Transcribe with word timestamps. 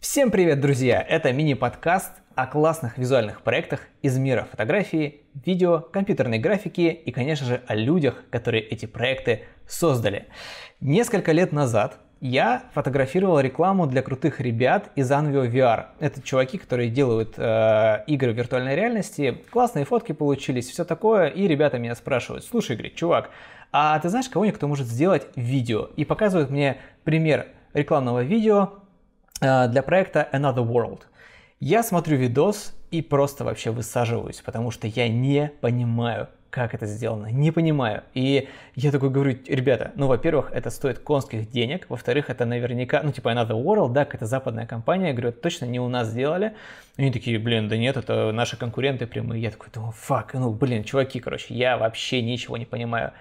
Всем 0.00 0.30
привет, 0.30 0.62
друзья! 0.62 1.04
Это 1.06 1.30
мини-подкаст 1.30 2.10
о 2.34 2.46
классных 2.46 2.96
визуальных 2.96 3.42
проектах 3.42 3.80
из 4.00 4.16
мира 4.16 4.48
фотографии, 4.50 5.20
видео, 5.44 5.80
компьютерной 5.80 6.38
графики 6.38 6.80
и, 7.04 7.12
конечно 7.12 7.46
же, 7.46 7.60
о 7.66 7.74
людях, 7.74 8.24
которые 8.30 8.62
эти 8.62 8.86
проекты 8.86 9.42
создали. 9.68 10.28
Несколько 10.80 11.32
лет 11.32 11.52
назад 11.52 11.98
я 12.22 12.62
фотографировал 12.72 13.40
рекламу 13.40 13.86
для 13.86 14.00
крутых 14.00 14.40
ребят 14.40 14.90
из 14.96 15.10
Anvio 15.10 15.46
VR. 15.50 15.88
Это 15.98 16.22
чуваки, 16.22 16.56
которые 16.56 16.88
делают 16.88 17.34
э, 17.36 18.02
игры 18.06 18.32
в 18.32 18.36
виртуальной 18.38 18.74
реальности. 18.74 19.42
Классные 19.50 19.84
фотки 19.84 20.12
получились, 20.12 20.70
все 20.70 20.86
такое. 20.86 21.26
И 21.26 21.46
ребята 21.46 21.78
меня 21.78 21.94
спрашивают, 21.94 22.46
слушай, 22.46 22.74
говорит, 22.74 22.94
чувак, 22.94 23.28
а 23.70 23.98
ты 23.98 24.08
знаешь 24.08 24.30
кого-нибудь, 24.30 24.56
кто 24.56 24.66
может 24.66 24.86
сделать 24.86 25.26
видео? 25.36 25.90
И 25.96 26.06
показывают 26.06 26.48
мне 26.48 26.78
пример 27.04 27.48
рекламного 27.74 28.22
видео 28.22 28.79
для 29.40 29.82
проекта 29.82 30.28
Another 30.32 30.66
World. 30.66 31.00
Я 31.60 31.82
смотрю 31.82 32.16
видос 32.16 32.74
и 32.90 33.02
просто 33.02 33.44
вообще 33.44 33.70
высаживаюсь, 33.70 34.40
потому 34.40 34.70
что 34.70 34.86
я 34.86 35.08
не 35.08 35.52
понимаю, 35.60 36.28
как 36.50 36.74
это 36.74 36.86
сделано, 36.86 37.26
не 37.26 37.52
понимаю. 37.52 38.02
И 38.12 38.48
я 38.74 38.90
такой 38.90 39.10
говорю, 39.10 39.38
ребята, 39.46 39.92
ну, 39.94 40.06
во-первых, 40.08 40.50
это 40.52 40.70
стоит 40.70 40.98
конских 40.98 41.50
денег, 41.50 41.86
во-вторых, 41.88 42.28
это 42.28 42.44
наверняка, 42.44 43.02
ну, 43.02 43.12
типа 43.12 43.28
Another 43.28 43.62
World, 43.62 43.92
да, 43.92 44.04
какая-то 44.04 44.26
западная 44.26 44.66
компания, 44.66 45.08
я 45.08 45.12
говорю, 45.12 45.28
это 45.28 45.40
точно 45.40 45.66
не 45.66 45.78
у 45.78 45.88
нас 45.88 46.08
сделали. 46.08 46.54
Они 46.96 47.12
такие, 47.12 47.38
блин, 47.38 47.68
да 47.68 47.76
нет, 47.76 47.96
это 47.96 48.32
наши 48.32 48.56
конкуренты 48.56 49.06
прямые. 49.06 49.42
Я 49.42 49.50
такой 49.50 49.68
думаю, 49.72 49.92
фак, 49.92 50.34
ну, 50.34 50.52
блин, 50.52 50.82
чуваки, 50.84 51.20
короче, 51.20 51.54
я 51.54 51.78
вообще 51.78 52.20
ничего 52.20 52.56
не 52.56 52.66
понимаю. 52.66 53.12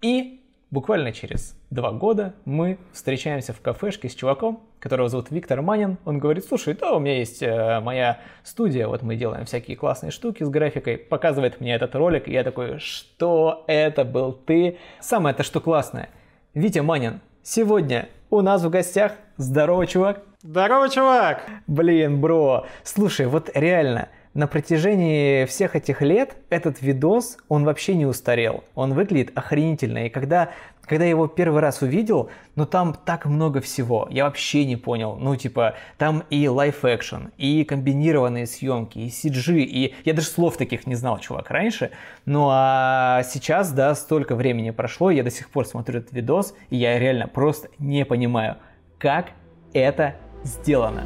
И 0.00 0.41
буквально 0.72 1.12
через 1.12 1.54
два 1.70 1.92
года 1.92 2.34
мы 2.44 2.78
встречаемся 2.92 3.52
в 3.52 3.60
кафешке 3.60 4.08
с 4.08 4.14
чуваком, 4.14 4.60
которого 4.80 5.08
зовут 5.08 5.30
Виктор 5.30 5.62
Манин. 5.62 5.98
Он 6.04 6.18
говорит, 6.18 6.44
слушай, 6.44 6.74
да, 6.74 6.94
у 6.94 6.98
меня 6.98 7.18
есть 7.18 7.42
э, 7.42 7.78
моя 7.80 8.18
студия, 8.42 8.88
вот 8.88 9.02
мы 9.02 9.14
делаем 9.14 9.44
всякие 9.44 9.76
классные 9.76 10.10
штуки 10.10 10.42
с 10.42 10.48
графикой. 10.48 10.96
Показывает 10.98 11.60
мне 11.60 11.74
этот 11.74 11.94
ролик, 11.94 12.26
и 12.26 12.32
я 12.32 12.42
такой, 12.42 12.78
что 12.78 13.64
это 13.68 14.04
был 14.04 14.32
ты? 14.32 14.78
Самое 14.98 15.36
то, 15.36 15.44
что 15.44 15.60
классное. 15.60 16.08
Витя 16.54 16.80
Манин, 16.80 17.20
сегодня 17.42 18.08
у 18.30 18.40
нас 18.40 18.64
в 18.64 18.70
гостях. 18.70 19.12
Здорово, 19.36 19.86
чувак. 19.86 20.22
Здорово, 20.40 20.88
чувак. 20.88 21.46
Блин, 21.66 22.20
бро. 22.20 22.66
Слушай, 22.82 23.26
вот 23.26 23.50
реально, 23.54 24.08
на 24.34 24.46
протяжении 24.46 25.44
всех 25.44 25.76
этих 25.76 26.00
лет 26.00 26.36
этот 26.48 26.80
видос, 26.80 27.36
он 27.48 27.64
вообще 27.64 27.94
не 27.94 28.06
устарел. 28.06 28.64
Он 28.74 28.94
выглядит 28.94 29.30
охренительно. 29.34 30.06
И 30.06 30.08
когда, 30.08 30.52
когда 30.82 31.04
я 31.04 31.10
его 31.10 31.26
первый 31.26 31.60
раз 31.60 31.82
увидел, 31.82 32.30
ну 32.54 32.64
там 32.64 32.96
так 33.04 33.26
много 33.26 33.60
всего. 33.60 34.08
Я 34.10 34.24
вообще 34.24 34.64
не 34.64 34.76
понял. 34.76 35.16
Ну 35.16 35.36
типа 35.36 35.74
там 35.98 36.24
и 36.30 36.48
лайф 36.48 36.84
экшен, 36.84 37.30
и 37.36 37.64
комбинированные 37.64 38.46
съемки, 38.46 38.98
и 38.98 39.08
CG, 39.08 39.58
и 39.60 39.94
я 40.04 40.14
даже 40.14 40.28
слов 40.28 40.56
таких 40.56 40.86
не 40.86 40.94
знал, 40.94 41.18
чувак, 41.18 41.50
раньше. 41.50 41.90
Ну 42.24 42.48
а 42.50 43.22
сейчас, 43.24 43.70
да, 43.72 43.94
столько 43.94 44.34
времени 44.34 44.70
прошло, 44.70 45.10
я 45.10 45.22
до 45.22 45.30
сих 45.30 45.50
пор 45.50 45.66
смотрю 45.66 45.98
этот 45.98 46.12
видос, 46.12 46.54
и 46.70 46.76
я 46.76 46.98
реально 46.98 47.28
просто 47.28 47.68
не 47.78 48.06
понимаю, 48.06 48.56
как 48.98 49.26
это 49.74 50.14
сделано. 50.42 51.04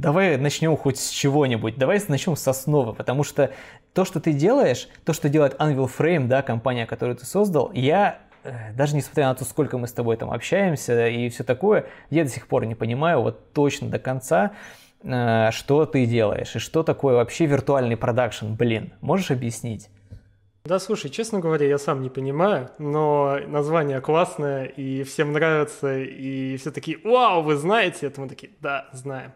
Давай 0.00 0.38
начнем 0.38 0.78
хоть 0.78 0.98
с 0.98 1.10
чего-нибудь. 1.10 1.76
Давай 1.76 2.00
начнем 2.08 2.34
с 2.34 2.48
основы, 2.48 2.94
потому 2.94 3.22
что 3.22 3.50
то, 3.92 4.06
что 4.06 4.18
ты 4.18 4.32
делаешь, 4.32 4.88
то, 5.04 5.12
что 5.12 5.28
делает 5.28 5.60
Anvil 5.60 5.90
Frame, 5.94 6.26
да, 6.26 6.40
компания, 6.40 6.86
которую 6.86 7.16
ты 7.16 7.26
создал, 7.26 7.70
я 7.74 8.18
э, 8.42 8.72
даже 8.72 8.96
несмотря 8.96 9.26
на 9.28 9.34
то, 9.34 9.44
сколько 9.44 9.76
мы 9.76 9.86
с 9.86 9.92
тобой 9.92 10.16
там 10.16 10.30
общаемся 10.30 11.06
и 11.08 11.28
все 11.28 11.44
такое, 11.44 11.84
я 12.08 12.24
до 12.24 12.30
сих 12.30 12.46
пор 12.46 12.64
не 12.64 12.74
понимаю 12.74 13.20
вот 13.20 13.52
точно 13.52 13.88
до 13.90 13.98
конца, 13.98 14.52
э, 15.02 15.50
что 15.50 15.84
ты 15.84 16.06
делаешь 16.06 16.56
и 16.56 16.60
что 16.60 16.82
такое 16.82 17.16
вообще 17.16 17.44
виртуальный 17.44 17.98
продакшн. 17.98 18.54
Блин, 18.54 18.94
можешь 19.02 19.30
объяснить? 19.30 19.90
Да, 20.64 20.78
слушай, 20.78 21.10
честно 21.10 21.40
говоря, 21.40 21.66
я 21.66 21.76
сам 21.76 22.00
не 22.00 22.08
понимаю, 22.08 22.70
но 22.78 23.38
название 23.46 24.00
классное, 24.00 24.64
и 24.64 25.02
всем 25.02 25.32
нравится, 25.32 25.98
и 25.98 26.56
все 26.56 26.70
такие, 26.70 26.96
вау, 27.04 27.42
вы 27.42 27.56
знаете 27.56 28.06
это? 28.06 28.22
Мы 28.22 28.28
такие, 28.30 28.52
да, 28.60 28.88
знаем. 28.92 29.32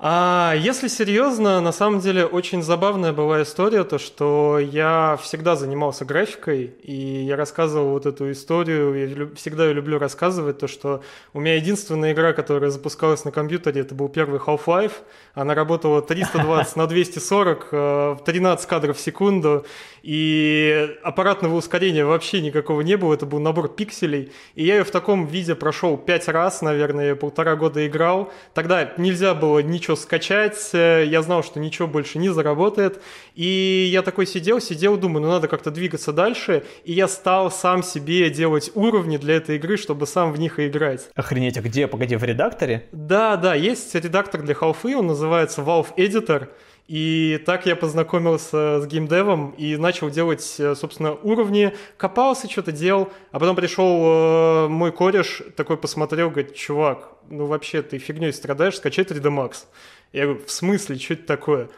А 0.00 0.54
если 0.56 0.86
серьезно, 0.86 1.60
на 1.60 1.72
самом 1.72 1.98
деле 1.98 2.24
очень 2.24 2.62
забавная 2.62 3.12
была 3.12 3.42
история, 3.42 3.82
то 3.82 3.98
что 3.98 4.60
я 4.60 5.18
всегда 5.20 5.56
занимался 5.56 6.04
графикой, 6.04 6.72
и 6.84 7.24
я 7.24 7.34
рассказывал 7.34 7.90
вот 7.90 8.06
эту 8.06 8.30
историю, 8.30 8.94
я 8.94 9.28
всегда 9.34 9.66
ее 9.66 9.72
люблю 9.72 9.98
рассказывать, 9.98 10.58
то 10.58 10.68
что 10.68 11.02
у 11.32 11.40
меня 11.40 11.56
единственная 11.56 12.12
игра, 12.12 12.32
которая 12.32 12.70
запускалась 12.70 13.24
на 13.24 13.32
компьютере, 13.32 13.80
это 13.80 13.96
был 13.96 14.08
первый 14.08 14.38
Half-Life, 14.38 14.92
она 15.34 15.56
работала 15.56 16.00
320 16.00 16.76
на 16.76 16.86
240, 16.86 18.22
13 18.24 18.64
э, 18.64 18.68
кадров 18.68 18.96
в 18.98 19.00
секунду, 19.00 19.66
и 20.04 20.96
аппаратного 21.02 21.56
ускорения 21.56 22.04
вообще 22.04 22.40
никакого 22.40 22.82
не 22.82 22.96
было, 22.96 23.14
это 23.14 23.26
был 23.26 23.40
набор 23.40 23.68
пикселей, 23.68 24.30
и 24.54 24.64
я 24.64 24.76
ее 24.76 24.84
в 24.84 24.92
таком 24.92 25.26
виде 25.26 25.56
прошел 25.56 25.96
5 25.96 26.28
раз, 26.28 26.62
наверное, 26.62 27.16
полтора 27.16 27.56
года 27.56 27.84
играл, 27.84 28.32
тогда 28.54 28.92
нельзя 28.96 29.34
было 29.34 29.58
ничего 29.58 29.87
ничего 29.88 29.96
скачать, 29.96 30.70
э, 30.74 31.06
я 31.06 31.22
знал, 31.22 31.42
что 31.42 31.58
ничего 31.60 31.88
больше 31.88 32.18
не 32.18 32.28
заработает, 32.28 33.00
и 33.34 33.88
я 33.90 34.02
такой 34.02 34.26
сидел, 34.26 34.60
сидел, 34.60 34.98
думаю, 34.98 35.22
ну 35.22 35.28
надо 35.28 35.48
как-то 35.48 35.70
двигаться 35.70 36.12
дальше, 36.12 36.62
и 36.84 36.92
я 36.92 37.08
стал 37.08 37.50
сам 37.50 37.82
себе 37.82 38.28
делать 38.28 38.70
уровни 38.74 39.16
для 39.16 39.36
этой 39.36 39.56
игры, 39.56 39.78
чтобы 39.78 40.06
сам 40.06 40.32
в 40.32 40.38
них 40.38 40.58
и 40.58 40.66
играть. 40.66 41.08
Охренеть, 41.14 41.56
а 41.56 41.62
где, 41.62 41.86
погоди, 41.86 42.16
в 42.16 42.24
редакторе? 42.24 42.86
Да, 42.92 43.36
да, 43.36 43.54
есть 43.54 43.94
редактор 43.94 44.42
для 44.42 44.54
Half-E, 44.54 44.94
он 44.94 45.06
называется 45.06 45.62
Valve 45.62 45.94
Editor, 45.96 46.48
и 46.88 47.42
так 47.44 47.66
я 47.66 47.76
познакомился 47.76 48.80
с 48.80 48.86
геймдевом 48.86 49.50
и 49.58 49.76
начал 49.76 50.08
делать, 50.08 50.56
э, 50.58 50.74
собственно, 50.74 51.12
уровни, 51.12 51.74
копался, 51.98 52.50
что-то 52.50 52.72
делал, 52.72 53.10
а 53.30 53.38
потом 53.38 53.56
пришел 53.56 54.02
э, 54.04 54.68
мой 54.68 54.90
кореш, 54.90 55.42
такой 55.54 55.76
посмотрел, 55.76 56.30
говорит, 56.30 56.54
чувак, 56.54 57.17
ну 57.28 57.46
вообще 57.46 57.82
ты 57.82 57.98
фигней 57.98 58.32
страдаешь, 58.32 58.76
скачай 58.76 59.04
3D 59.04 59.30
Max. 59.30 59.64
Я 60.12 60.24
говорю, 60.24 60.44
в 60.44 60.50
смысле, 60.50 60.98
что 60.98 61.14
это 61.14 61.26
такое? 61.26 61.68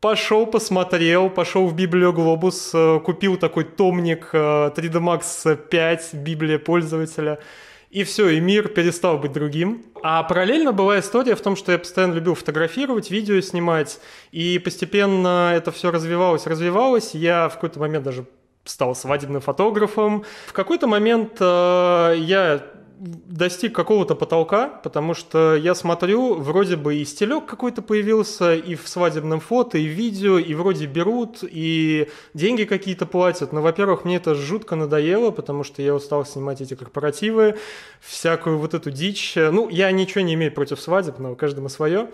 Пошел, 0.00 0.46
посмотрел, 0.46 1.28
пошел 1.28 1.66
в 1.66 1.74
Библиоглобус, 1.74 2.70
э, 2.74 3.00
купил 3.04 3.36
такой 3.36 3.64
томник 3.64 4.30
3D 4.32 4.98
Max 4.98 5.56
5, 5.56 6.14
Библия 6.14 6.58
пользователя– 6.58 7.38
и 7.90 8.04
все, 8.04 8.28
и 8.28 8.38
мир 8.38 8.68
перестал 8.68 9.18
быть 9.18 9.32
другим. 9.32 9.84
А 10.02 10.22
параллельно 10.22 10.72
была 10.72 11.00
история 11.00 11.34
в 11.34 11.40
том, 11.40 11.56
что 11.56 11.72
я 11.72 11.78
постоянно 11.78 12.14
любил 12.14 12.36
фотографировать, 12.36 13.10
видео 13.10 13.40
снимать, 13.40 13.98
и 14.30 14.60
постепенно 14.60 15.52
это 15.54 15.72
все 15.72 15.90
развивалось, 15.90 16.46
развивалось. 16.46 17.14
Я 17.14 17.48
в 17.48 17.54
какой-то 17.54 17.80
момент 17.80 18.04
даже 18.04 18.26
стал 18.64 18.94
свадебным 18.94 19.40
фотографом. 19.40 20.24
В 20.46 20.52
какой-то 20.52 20.86
момент 20.86 21.32
э, 21.40 22.14
я 22.18 22.64
достиг 23.00 23.74
какого-то 23.74 24.14
потолка, 24.14 24.68
потому 24.68 25.14
что 25.14 25.56
я 25.56 25.74
смотрю, 25.74 26.34
вроде 26.34 26.76
бы 26.76 26.96
и 26.96 27.04
стилек 27.06 27.46
какой-то 27.46 27.80
появился, 27.80 28.54
и 28.54 28.74
в 28.74 28.86
свадебном 28.86 29.40
фото, 29.40 29.78
и 29.78 29.88
в 29.88 29.92
видео, 29.92 30.38
и 30.38 30.52
вроде 30.52 30.84
берут, 30.84 31.38
и 31.42 32.08
деньги 32.34 32.64
какие-то 32.64 33.06
платят. 33.06 33.52
Но, 33.52 33.62
во-первых, 33.62 34.04
мне 34.04 34.16
это 34.16 34.34
жутко 34.34 34.76
надоело, 34.76 35.30
потому 35.30 35.64
что 35.64 35.80
я 35.80 35.94
устал 35.94 36.26
снимать 36.26 36.60
эти 36.60 36.74
корпоративы, 36.74 37.56
всякую 38.00 38.58
вот 38.58 38.74
эту 38.74 38.90
дичь. 38.90 39.32
Ну, 39.34 39.70
я 39.70 39.90
ничего 39.92 40.20
не 40.20 40.34
имею 40.34 40.52
против 40.52 40.78
свадеб, 40.78 41.18
но 41.18 41.34
каждому 41.34 41.70
свое. 41.70 42.10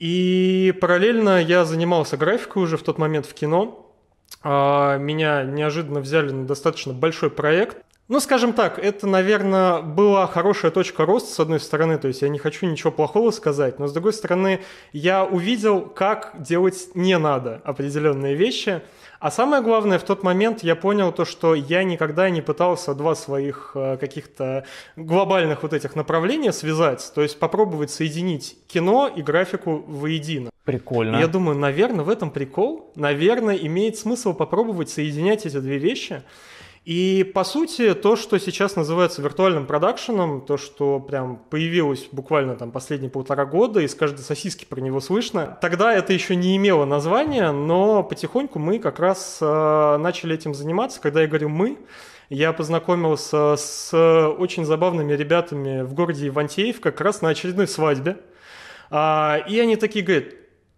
И 0.00 0.74
параллельно 0.80 1.40
я 1.40 1.64
занимался 1.64 2.16
графикой 2.16 2.64
уже 2.64 2.76
в 2.76 2.82
тот 2.82 2.98
момент 2.98 3.24
в 3.24 3.34
кино. 3.34 3.84
А, 4.42 4.96
меня 4.98 5.44
неожиданно 5.44 6.00
взяли 6.00 6.30
на 6.30 6.44
достаточно 6.46 6.92
большой 6.92 7.30
проект, 7.30 7.78
ну, 8.08 8.20
скажем 8.20 8.54
так, 8.54 8.78
это, 8.78 9.06
наверное, 9.06 9.82
была 9.82 10.26
хорошая 10.26 10.70
точка 10.70 11.04
роста, 11.04 11.32
с 11.32 11.40
одной 11.40 11.60
стороны, 11.60 11.98
то 11.98 12.08
есть 12.08 12.22
я 12.22 12.30
не 12.30 12.38
хочу 12.38 12.66
ничего 12.66 12.90
плохого 12.90 13.30
сказать, 13.30 13.78
но 13.78 13.86
с 13.86 13.92
другой 13.92 14.14
стороны, 14.14 14.60
я 14.92 15.24
увидел, 15.24 15.82
как 15.82 16.34
делать 16.38 16.88
не 16.94 17.18
надо 17.18 17.60
определенные 17.64 18.34
вещи, 18.34 18.80
а 19.20 19.30
самое 19.30 19.62
главное, 19.62 19.98
в 19.98 20.04
тот 20.04 20.22
момент 20.22 20.62
я 20.62 20.74
понял 20.76 21.12
то, 21.12 21.24
что 21.24 21.54
я 21.54 21.82
никогда 21.82 22.30
не 22.30 22.40
пытался 22.40 22.94
два 22.94 23.14
своих 23.14 23.72
э, 23.74 23.96
каких-то 23.98 24.64
глобальных 24.96 25.62
вот 25.62 25.72
этих 25.72 25.96
направления 25.96 26.52
связать, 26.52 27.12
то 27.14 27.22
есть 27.22 27.38
попробовать 27.38 27.90
соединить 27.90 28.56
кино 28.68 29.10
и 29.14 29.20
графику 29.22 29.84
воедино. 29.86 30.50
Прикольно. 30.64 31.16
Я 31.16 31.26
думаю, 31.26 31.58
наверное, 31.58 32.04
в 32.04 32.10
этом 32.10 32.30
прикол, 32.30 32.92
наверное, 32.94 33.56
имеет 33.56 33.98
смысл 33.98 34.34
попробовать 34.34 34.88
соединять 34.88 35.46
эти 35.46 35.58
две 35.58 35.78
вещи, 35.78 36.22
и, 36.84 37.30
по 37.34 37.44
сути, 37.44 37.94
то, 37.94 38.16
что 38.16 38.38
сейчас 38.38 38.76
называется 38.76 39.20
виртуальным 39.20 39.66
продакшеном, 39.66 40.40
то, 40.40 40.56
что 40.56 41.00
прям 41.00 41.36
появилось 41.50 42.08
буквально 42.12 42.56
там 42.56 42.70
последние 42.70 43.10
полтора 43.10 43.44
года, 43.44 43.80
и 43.80 43.88
с 43.88 43.94
каждой 43.94 44.20
сосиски 44.20 44.64
про 44.64 44.80
него 44.80 45.00
слышно, 45.00 45.58
тогда 45.60 45.92
это 45.92 46.12
еще 46.12 46.34
не 46.36 46.56
имело 46.56 46.84
названия, 46.84 47.52
но 47.52 48.02
потихоньку 48.02 48.58
мы 48.58 48.78
как 48.78 49.00
раз 49.00 49.38
э, 49.40 49.96
начали 49.98 50.34
этим 50.34 50.54
заниматься. 50.54 51.00
Когда 51.00 51.22
я 51.22 51.26
говорю 51.26 51.48
«мы», 51.48 51.78
я 52.30 52.52
познакомился 52.52 53.56
с 53.56 53.94
очень 54.38 54.66
забавными 54.66 55.14
ребятами 55.14 55.82
в 55.82 55.94
городе 55.94 56.28
Ивантеев 56.28 56.80
как 56.80 57.00
раз 57.00 57.22
на 57.22 57.30
очередной 57.30 57.66
свадьбе. 57.66 58.18
А, 58.90 59.38
и 59.48 59.58
они 59.58 59.76
такие 59.76 60.04
говорят, 60.04 60.34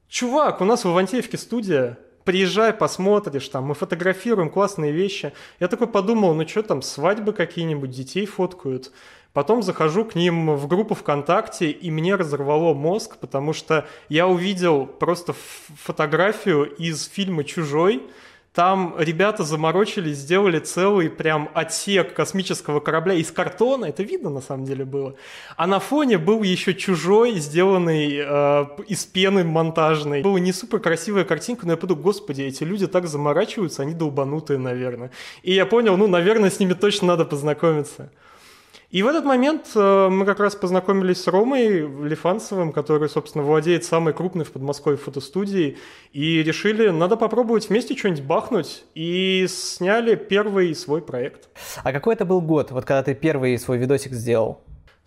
чувак, 0.09 0.61
у 0.61 0.65
нас 0.65 0.85
в 0.85 0.93
Ивантеевке 0.93 1.37
студия, 1.39 1.99
приезжай, 2.31 2.73
посмотришь, 2.73 3.49
там, 3.49 3.65
мы 3.65 3.75
фотографируем 3.75 4.51
классные 4.51 4.93
вещи. 4.93 5.33
Я 5.59 5.67
такой 5.67 5.89
подумал, 5.89 6.33
ну 6.33 6.47
что 6.47 6.63
там, 6.63 6.81
свадьбы 6.81 7.33
какие-нибудь, 7.33 7.91
детей 7.91 8.25
фоткают. 8.25 8.93
Потом 9.33 9.65
захожу 9.65 10.05
к 10.05 10.15
ним 10.15 10.55
в 10.55 10.69
группу 10.69 10.95
ВКонтакте, 10.95 11.73
и 11.73 11.91
мне 11.91 12.15
разорвало 12.15 12.73
мозг, 12.73 13.17
потому 13.17 13.53
что 13.53 13.89
я 14.09 14.29
увидел 14.29 14.87
просто 14.87 15.35
фотографию 15.83 16.73
из 16.73 17.09
фильма 17.09 17.43
«Чужой», 17.43 18.09
там 18.53 18.97
ребята 18.99 19.45
заморочились, 19.45 20.19
сделали 20.19 20.59
целый 20.59 21.09
прям 21.09 21.49
отсек 21.55 22.15
космического 22.15 22.81
корабля 22.81 23.15
из 23.15 23.31
картона, 23.31 23.85
это 23.85 24.03
видно 24.03 24.29
на 24.29 24.41
самом 24.41 24.65
деле 24.65 24.85
было. 24.85 25.15
А 25.57 25.69
на 25.69 25.79
фоне 25.79 26.19
был 26.19 26.43
еще 26.43 26.75
чужой, 26.75 27.39
сделанный 27.39 28.17
э, 28.17 28.67
из 28.89 29.05
пены 29.05 29.45
монтажной. 29.45 30.23
Была 30.23 30.41
не 30.41 30.53
супер 30.53 30.81
красивая 30.81 31.25
картинка, 31.25 31.65
но 31.65 31.73
я 31.73 31.77
подумал, 31.77 32.03
господи, 32.03 32.43
эти 32.43 32.65
люди 32.65 32.89
так 32.89 33.07
заморачиваются, 33.07 33.83
они 33.83 33.95
долбанутые, 33.95 34.59
наверное. 34.59 35.13
И 35.45 35.55
я 35.55 35.65
понял, 35.65 35.97
ну, 35.97 36.09
наверное, 36.09 36.51
с 36.51 36.59
ними 36.59 36.73
точно 36.73 37.07
надо 37.09 37.25
познакомиться. 37.25 38.11
И 38.91 39.05
в 39.05 39.07
этот 39.07 39.25
момент 39.25 39.71
э, 39.77 40.09
мы 40.09 40.27
как 40.27 40.41
раз 40.41 40.57
познакомились 40.57 41.23
с 41.23 41.29
Ромой 41.29 41.81
Лифанцевым, 42.09 42.73
который, 42.73 43.09
собственно, 43.09 43.45
владеет 43.45 43.85
самой 43.85 44.13
крупной 44.13 44.45
в 44.45 44.51
Подмосковье 44.51 44.99
фотостудией, 44.99 45.79
и 46.13 46.43
решили, 46.43 46.89
надо 46.89 47.17
попробовать 47.17 47.69
вместе 47.69 47.97
что-нибудь 47.97 48.25
бахнуть, 48.25 48.85
и 48.97 49.47
сняли 49.49 50.17
первый 50.17 50.75
свой 50.75 51.03
проект. 51.03 51.51
А 51.85 51.93
какой 51.93 52.15
это 52.15 52.25
был 52.25 52.41
год, 52.41 52.73
вот 52.73 52.85
когда 52.85 53.05
ты 53.05 53.15
первый 53.15 53.57
свой 53.59 53.79
видосик 53.79 54.13
сделал? 54.13 54.61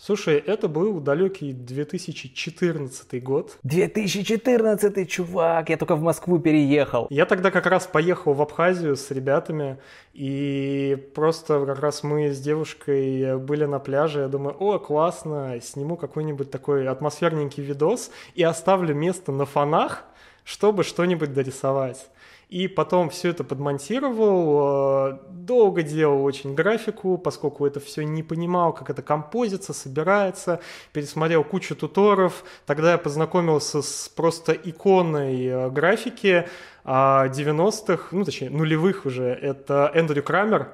Слушай, 0.05 0.35
это 0.35 0.67
был 0.67 0.99
далекий 0.99 1.53
2014 1.53 3.23
год. 3.23 3.57
2014, 3.63 5.09
чувак, 5.09 5.69
я 5.69 5.77
только 5.77 5.95
в 5.95 6.01
Москву 6.01 6.39
переехал. 6.39 7.07
Я 7.09 7.25
тогда 7.25 7.51
как 7.51 7.67
раз 7.67 7.87
поехал 7.87 8.33
в 8.33 8.41
Абхазию 8.41 8.97
с 8.97 9.11
ребятами, 9.11 9.77
и 10.11 10.97
просто 11.15 11.65
как 11.65 11.79
раз 11.79 12.03
мы 12.03 12.33
с 12.33 12.41
девушкой 12.41 13.37
были 13.37 13.63
на 13.63 13.79
пляже. 13.79 14.19
Я 14.19 14.27
думаю, 14.27 14.57
о, 14.59 14.77
классно, 14.77 15.61
сниму 15.61 15.95
какой-нибудь 15.95 16.51
такой 16.51 16.85
атмосферненький 16.89 17.63
видос 17.63 18.11
и 18.35 18.43
оставлю 18.43 18.93
место 18.93 19.31
на 19.31 19.45
фонах, 19.45 20.03
чтобы 20.43 20.83
что-нибудь 20.83 21.33
дорисовать 21.33 22.09
и 22.53 22.67
потом 22.67 23.09
все 23.09 23.29
это 23.29 23.43
подмонтировал, 23.43 25.09
э, 25.09 25.17
долго 25.31 25.81
делал 25.81 26.23
очень 26.23 26.53
графику, 26.53 27.17
поскольку 27.17 27.65
это 27.65 27.79
все 27.79 28.03
не 28.03 28.21
понимал, 28.21 28.73
как 28.73 28.91
это 28.91 29.01
композится, 29.01 29.73
собирается, 29.73 30.59
пересмотрел 30.91 31.43
кучу 31.43 31.75
туторов, 31.75 32.43
тогда 32.67 32.91
я 32.91 32.97
познакомился 32.99 33.81
с 33.81 34.07
просто 34.15 34.53
иконой 34.53 35.45
э, 35.47 35.69
графики 35.71 36.47
90-х, 36.85 38.09
ну 38.11 38.23
точнее 38.23 38.51
нулевых 38.51 39.07
уже, 39.07 39.29
это 39.29 39.89
Эндрю 39.95 40.21
Крамер, 40.21 40.69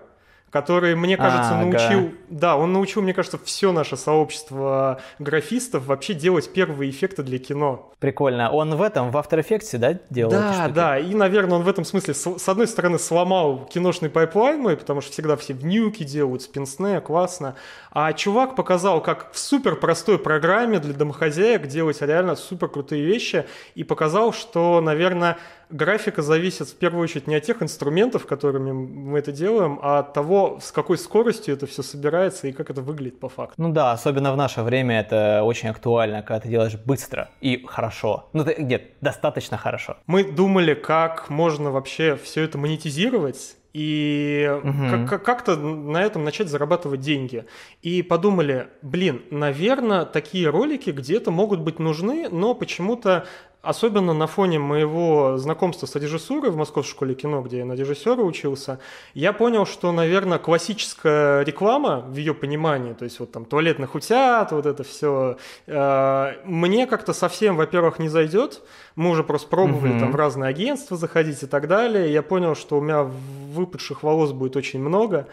который, 0.51 0.95
мне 0.95 1.17
кажется, 1.17 1.59
а, 1.59 1.63
научил, 1.63 1.99
ага. 1.99 2.11
да, 2.29 2.57
он 2.57 2.73
научил, 2.73 3.01
мне 3.01 3.13
кажется, 3.13 3.39
все 3.43 3.71
наше 3.71 3.97
сообщество 3.97 5.01
графистов 5.19 5.85
вообще 5.85 6.13
делать 6.13 6.51
первые 6.51 6.91
эффекты 6.91 7.23
для 7.23 7.39
кино. 7.39 7.91
Прикольно. 7.99 8.49
Он 8.49 8.75
в 8.75 8.81
этом, 8.81 9.11
в 9.11 9.17
After 9.17 9.45
Effects, 9.45 9.77
да, 9.77 9.99
делал? 10.09 10.31
Да, 10.31 10.69
да, 10.69 10.97
и, 10.97 11.13
наверное, 11.13 11.57
он 11.57 11.63
в 11.63 11.67
этом 11.67 11.83
смысле, 11.83 12.13
с, 12.13 12.49
одной 12.49 12.67
стороны, 12.67 12.97
сломал 12.97 13.65
киношный 13.65 14.09
pipeline 14.09 14.61
мой, 14.61 14.77
потому 14.77 15.01
что 15.01 15.11
всегда 15.11 15.35
все 15.35 15.53
в 15.53 15.65
Nuke 15.65 16.03
делают, 16.03 16.41
спинсне, 16.41 17.01
классно, 17.01 17.55
а 17.91 18.13
чувак 18.13 18.55
показал, 18.55 19.01
как 19.01 19.31
в 19.33 19.37
супер 19.39 19.75
простой 19.75 20.17
программе 20.17 20.79
для 20.79 20.93
домохозяек 20.93 21.67
делать 21.67 22.01
реально 22.01 22.35
супер 22.35 22.69
крутые 22.69 23.03
вещи, 23.03 23.45
и 23.75 23.83
показал, 23.83 24.31
что, 24.31 24.79
наверное, 24.79 25.37
графика 25.69 26.21
зависит 26.21 26.67
в 26.69 26.75
первую 26.75 27.03
очередь 27.03 27.27
не 27.27 27.35
от 27.35 27.43
тех 27.43 27.61
инструментов, 27.61 28.25
которыми 28.25 28.71
мы 28.71 29.19
это 29.19 29.31
делаем, 29.31 29.79
а 29.81 29.99
от 29.99 30.13
того, 30.13 30.59
с 30.61 30.71
какой 30.71 30.97
скоростью 30.97 31.53
это 31.53 31.67
все 31.67 31.83
собирается 31.83 32.47
и 32.47 32.51
как 32.51 32.69
это 32.69 32.81
выглядит 32.81 33.19
по 33.19 33.29
факту. 33.29 33.55
Ну 33.57 33.71
да, 33.71 33.91
особенно 33.91 34.31
в 34.33 34.37
наше 34.37 34.61
время 34.61 34.99
это 34.99 35.43
очень 35.43 35.69
актуально, 35.69 36.21
когда 36.21 36.41
ты 36.41 36.49
делаешь 36.49 36.75
быстро 36.75 37.29
и 37.41 37.65
хорошо. 37.65 38.29
Ну 38.33 38.45
нет, 38.57 38.93
достаточно 39.01 39.57
хорошо. 39.57 39.97
Мы 40.07 40.23
думали, 40.23 40.73
как 40.73 41.29
можно 41.29 41.71
вообще 41.71 42.15
все 42.15 42.43
это 42.43 42.57
монетизировать, 42.57 43.55
и 43.71 44.51
угу. 44.63 45.07
как-то 45.07 45.55
на 45.55 46.01
этом 46.01 46.23
начать 46.23 46.49
зарабатывать 46.49 47.01
деньги. 47.01 47.45
И 47.81 48.01
подумали, 48.01 48.69
блин, 48.81 49.21
наверное, 49.29 50.05
такие 50.05 50.49
ролики 50.49 50.89
где-то 50.89 51.29
могут 51.29 51.59
быть 51.59 51.77
нужны, 51.77 52.29
но 52.29 52.55
почему-то 52.55 53.27
особенно 53.61 54.13
на 54.13 54.25
фоне 54.25 54.57
моего 54.57 55.37
знакомства 55.37 55.85
с 55.85 55.95
режиссурой 55.95 56.51
в 56.51 56.55
Московской 56.55 56.91
школе 56.91 57.15
кино, 57.15 57.41
где 57.41 57.59
я 57.59 57.65
на 57.65 57.73
режиссера 57.73 58.23
учился, 58.23 58.79
я 59.13 59.33
понял, 59.33 59.65
что, 59.65 59.91
наверное, 59.91 60.39
классическая 60.39 61.43
реклама 61.43 62.05
в 62.07 62.15
ее 62.15 62.33
понимании, 62.33 62.93
то 62.93 63.03
есть 63.03 63.19
вот 63.19 63.31
там 63.31 63.43
туалетных 63.43 63.95
утят, 63.95 64.51
вот 64.53 64.65
это 64.65 64.83
все, 64.83 65.37
э, 65.67 66.33
мне 66.45 66.87
как-то 66.87 67.11
совсем, 67.13 67.57
во-первых, 67.57 67.99
не 67.99 68.07
зайдет. 68.07 68.61
Мы 68.95 69.09
уже 69.09 69.23
просто 69.23 69.47
пробовали 69.49 69.93
mm-hmm. 69.93 69.99
там 69.99 70.11
в 70.11 70.15
разные 70.15 70.49
агентства 70.49 70.95
заходить 70.95 71.43
и 71.43 71.45
так 71.45 71.67
далее. 71.67 72.11
Я 72.11 72.21
понял, 72.21 72.55
что 72.55 72.77
у 72.77 72.81
меня 72.81 73.03
выпадших 73.03 74.03
волос 74.03 74.31
будет 74.31 74.55
очень 74.55 74.79
много. 74.79 75.27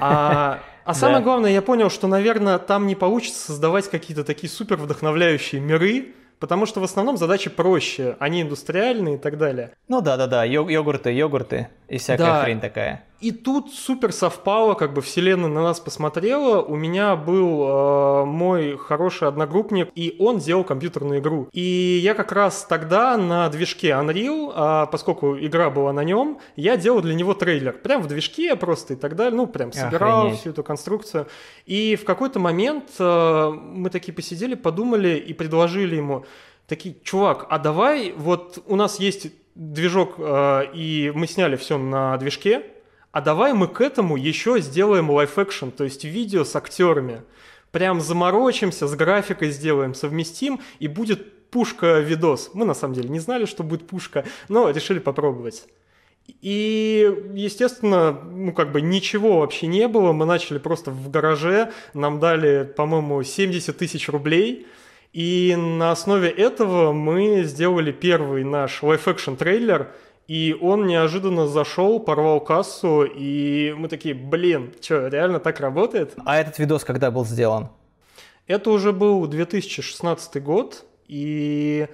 А, 0.00 0.60
а 0.84 0.94
самое 0.94 1.22
главное, 1.22 1.52
я 1.52 1.62
понял, 1.62 1.88
что, 1.88 2.08
наверное, 2.08 2.58
там 2.58 2.86
не 2.86 2.94
получится 2.94 3.46
создавать 3.46 3.88
какие-то 3.88 4.24
такие 4.24 4.50
супер 4.50 4.76
вдохновляющие 4.76 5.60
миры, 5.60 6.14
Потому 6.44 6.66
что 6.66 6.80
в 6.80 6.84
основном 6.84 7.16
задачи 7.16 7.48
проще, 7.48 8.16
они 8.18 8.42
индустриальные 8.42 9.14
и 9.14 9.18
так 9.18 9.38
далее. 9.38 9.70
Ну 9.88 10.02
да, 10.02 10.18
да, 10.18 10.26
да, 10.26 10.44
йогурты, 10.44 11.10
йогурты 11.10 11.68
и 11.88 11.96
всякая 11.96 12.26
да. 12.26 12.44
хрень 12.44 12.60
такая. 12.60 13.02
И 13.20 13.30
тут 13.30 13.72
супер 13.72 14.12
совпало, 14.12 14.74
как 14.74 14.92
бы 14.92 15.00
вселенная 15.00 15.48
на 15.48 15.62
нас 15.62 15.80
посмотрела. 15.80 16.60
У 16.60 16.76
меня 16.76 17.16
был 17.16 17.62
э, 17.62 18.24
мой 18.24 18.76
хороший 18.76 19.28
одногруппник, 19.28 19.88
и 19.94 20.16
он 20.18 20.38
делал 20.38 20.64
компьютерную 20.64 21.20
игру. 21.20 21.48
И 21.52 22.00
я 22.02 22.14
как 22.14 22.32
раз 22.32 22.66
тогда 22.68 23.16
на 23.16 23.48
движке 23.48 23.90
Unreal, 23.90 24.52
а 24.54 24.86
поскольку 24.86 25.38
игра 25.38 25.70
была 25.70 25.92
на 25.92 26.04
нем, 26.04 26.38
я 26.56 26.76
делал 26.76 27.00
для 27.00 27.14
него 27.14 27.34
трейлер. 27.34 27.72
Прям 27.72 28.02
в 28.02 28.08
движке 28.08 28.56
просто 28.56 28.94
и 28.94 28.96
так 28.96 29.16
далее. 29.16 29.36
Ну, 29.36 29.46
прям 29.46 29.72
собирал 29.72 30.20
Охренеть. 30.20 30.40
всю 30.40 30.50
эту 30.50 30.62
конструкцию. 30.62 31.26
И 31.66 31.96
в 31.96 32.04
какой-то 32.04 32.40
момент 32.40 32.90
э, 32.98 33.50
мы 33.50 33.90
такие 33.90 34.12
посидели, 34.12 34.54
подумали 34.54 35.16
и 35.16 35.32
предложили 35.32 35.96
ему, 35.96 36.24
такие, 36.66 36.96
чувак, 37.02 37.46
а 37.48 37.58
давай, 37.58 38.12
вот 38.16 38.62
у 38.66 38.76
нас 38.76 38.98
есть 38.98 39.28
движок, 39.54 40.14
э, 40.18 40.64
и 40.74 41.12
мы 41.14 41.26
сняли 41.26 41.56
все 41.56 41.78
на 41.78 42.16
движке, 42.16 42.64
а 43.14 43.20
давай 43.20 43.52
мы 43.52 43.68
к 43.68 43.80
этому 43.80 44.16
еще 44.16 44.58
сделаем 44.58 45.08
live-action, 45.08 45.70
то 45.70 45.84
есть 45.84 46.02
видео 46.02 46.42
с 46.42 46.56
актерами. 46.56 47.22
Прям 47.70 48.00
заморочимся, 48.00 48.88
с 48.88 48.94
графикой 48.96 49.50
сделаем, 49.50 49.94
совместим, 49.94 50.60
и 50.80 50.88
будет 50.88 51.48
пушка-видос. 51.50 52.50
Мы 52.54 52.64
на 52.64 52.74
самом 52.74 52.94
деле 52.94 53.08
не 53.08 53.20
знали, 53.20 53.44
что 53.44 53.62
будет 53.62 53.86
пушка, 53.86 54.24
но 54.48 54.68
решили 54.68 54.98
попробовать. 54.98 55.68
И, 56.26 57.08
естественно, 57.34 58.10
ну 58.10 58.52
как 58.52 58.72
бы 58.72 58.80
ничего 58.80 59.38
вообще 59.38 59.68
не 59.68 59.86
было. 59.86 60.10
Мы 60.10 60.26
начали 60.26 60.58
просто 60.58 60.90
в 60.90 61.08
гараже. 61.08 61.70
Нам 61.92 62.18
дали, 62.18 62.64
по-моему, 62.64 63.22
70 63.22 63.78
тысяч 63.78 64.08
рублей. 64.08 64.66
И 65.12 65.54
на 65.56 65.92
основе 65.92 66.30
этого 66.30 66.90
мы 66.92 67.44
сделали 67.44 67.92
первый 67.92 68.42
наш 68.42 68.82
live-action 68.82 69.36
трейлер– 69.36 69.92
и 70.26 70.56
он 70.60 70.86
неожиданно 70.86 71.46
зашел, 71.46 72.00
порвал 72.00 72.40
кассу, 72.40 73.04
и 73.04 73.74
мы 73.76 73.88
такие, 73.88 74.14
блин, 74.14 74.72
что, 74.80 75.08
реально 75.08 75.38
так 75.38 75.60
работает? 75.60 76.14
А 76.24 76.38
этот 76.38 76.58
видос 76.58 76.84
когда 76.84 77.10
был 77.10 77.24
сделан? 77.24 77.68
Это 78.46 78.70
уже 78.70 78.92
был 78.92 79.26
2016 79.26 80.42
год, 80.42 80.84
и, 81.08 81.88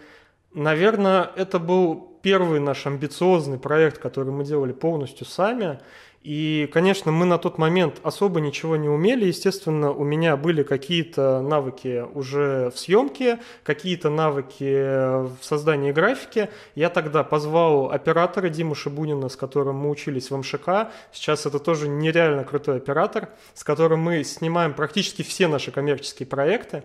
наверное, 0.53 1.31
это 1.37 1.59
был 1.59 2.19
первый 2.23 2.61
наш 2.61 2.87
амбициозный 2.87 3.59
проект, 3.59 3.99
который 3.99 4.33
мы 4.33 4.45
делали 4.45 4.73
полностью 4.73 5.27
сами. 5.27 5.81
И, 6.23 6.69
конечно, 6.71 7.13
мы 7.13 7.25
на 7.25 7.39
тот 7.39 7.57
момент 7.57 7.99
особо 8.03 8.41
ничего 8.41 8.77
не 8.77 8.91
умели. 8.91 9.25
Естественно, 9.25 9.91
у 9.91 10.05
меня 10.05 10.37
были 10.37 10.63
какие-то 10.63 11.41
навыки 11.41 12.05
уже 12.13 12.71
в 12.75 12.79
съемке, 12.79 13.39
какие-то 13.63 14.11
навыки 14.11 14.65
в 14.65 15.39
создании 15.41 15.93
графики. 15.93 16.51
Я 16.75 16.91
тогда 16.91 17.25
позвал 17.25 17.91
оператора 17.91 18.51
Диму 18.51 18.75
Шибунина, 18.75 19.31
с 19.31 19.37
которым 19.37 19.77
мы 19.77 19.89
учились 19.89 20.31
в 20.31 20.37
МШК. 20.37 20.91
Сейчас 21.11 21.47
это 21.47 21.59
тоже 21.59 21.89
нереально 21.89 22.45
крутой 22.45 22.77
оператор, 22.77 23.31
с 23.55 23.65
которым 23.65 24.01
мы 24.01 24.23
снимаем 24.23 24.75
практически 24.75 25.23
все 25.23 25.49
наши 25.49 25.71
коммерческие 25.71 26.27
проекты. 26.27 26.83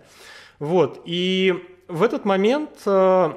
Вот. 0.58 1.02
И 1.04 1.62
в 1.88 2.02
этот 2.02 2.24
момент 2.24 2.70
э, 2.86 3.32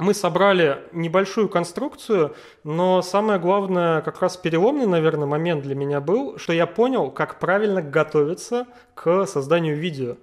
мы 0.00 0.14
собрали 0.14 0.78
небольшую 0.92 1.48
конструкцию, 1.48 2.34
но 2.64 3.02
самое 3.02 3.38
главное, 3.38 4.00
как 4.00 4.20
раз 4.20 4.36
переломный, 4.36 4.86
наверное, 4.86 5.26
момент 5.26 5.62
для 5.62 5.74
меня 5.74 6.00
был, 6.00 6.38
что 6.38 6.52
я 6.52 6.66
понял, 6.66 7.10
как 7.10 7.38
правильно 7.38 7.82
готовиться 7.82 8.66
к 8.94 9.26
созданию 9.26 9.76
видео. 9.76 10.16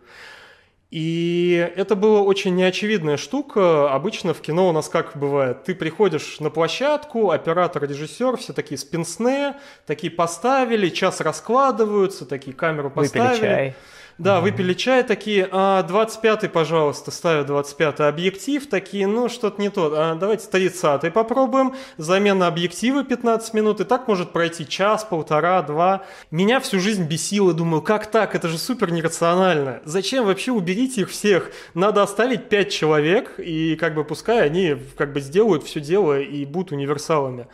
И 0.90 1.70
это 1.76 1.98
была 1.98 2.22
очень 2.22 2.56
неочевидная 2.56 3.18
штука. 3.18 3.94
Обычно 3.94 4.34
в 4.34 4.40
кино 4.40 4.70
у 4.70 4.72
нас 4.72 4.88
как 4.88 5.18
бывает? 5.18 5.66
Ты 5.66 5.76
приходишь 5.76 6.40
на 6.40 6.50
площадку, 6.50 7.32
оператор, 7.32 7.84
режиссер, 7.84 8.38
все 8.38 8.54
такие 8.54 8.78
спинсные, 8.78 9.58
такие 9.86 10.10
поставили, 10.10 10.88
час 10.88 11.20
раскладываются, 11.20 12.26
такие 12.26 12.56
камеру 12.56 12.90
поставили. 12.90 13.34
Выпили 13.34 13.46
чай. 13.46 13.76
Да, 14.18 14.42
выпили 14.42 14.74
чай, 14.74 15.04
такие, 15.04 15.48
а, 15.52 15.84
25-й, 15.84 16.50
пожалуйста, 16.50 17.12
ставят 17.12 17.50
25-й 17.50 18.08
объектив, 18.08 18.68
такие, 18.68 19.06
ну, 19.06 19.30
что-то 19.30 19.62
не 19.62 19.70
то, 19.70 19.94
а, 19.96 20.16
давайте 20.16 20.48
30-й 20.50 21.12
попробуем, 21.12 21.76
замена 21.98 22.48
объектива 22.48 23.04
15 23.04 23.54
минут, 23.54 23.80
и 23.80 23.84
так 23.84 24.08
может 24.08 24.32
пройти 24.32 24.68
час, 24.68 25.04
полтора, 25.04 25.62
два. 25.62 26.04
Меня 26.32 26.60
всю 26.60 26.80
жизнь 26.80 27.04
бесило, 27.04 27.54
думаю, 27.54 27.84
как 27.84 28.10
так, 28.10 28.34
это 28.34 28.48
же 28.48 28.58
супер 28.58 28.92
нерационально. 28.92 29.82
Зачем 29.86 30.26
вообще 30.26 30.52
уберите 30.52 31.02
их 31.02 31.12
всех? 31.12 31.52
Надо 31.76 32.02
оставить 32.02 32.50
5 32.50 32.72
человек, 32.72 33.36
и 33.38 33.76
как 33.76 33.94
бы 33.94 34.04
пускай 34.04 34.44
они 34.44 34.78
как 34.98 35.14
бы 35.14 35.22
сделают 35.22 35.64
все 35.64 35.80
дело 35.80 36.20
и 36.20 36.44
будут 36.46 36.72
универсалами. 36.72 37.46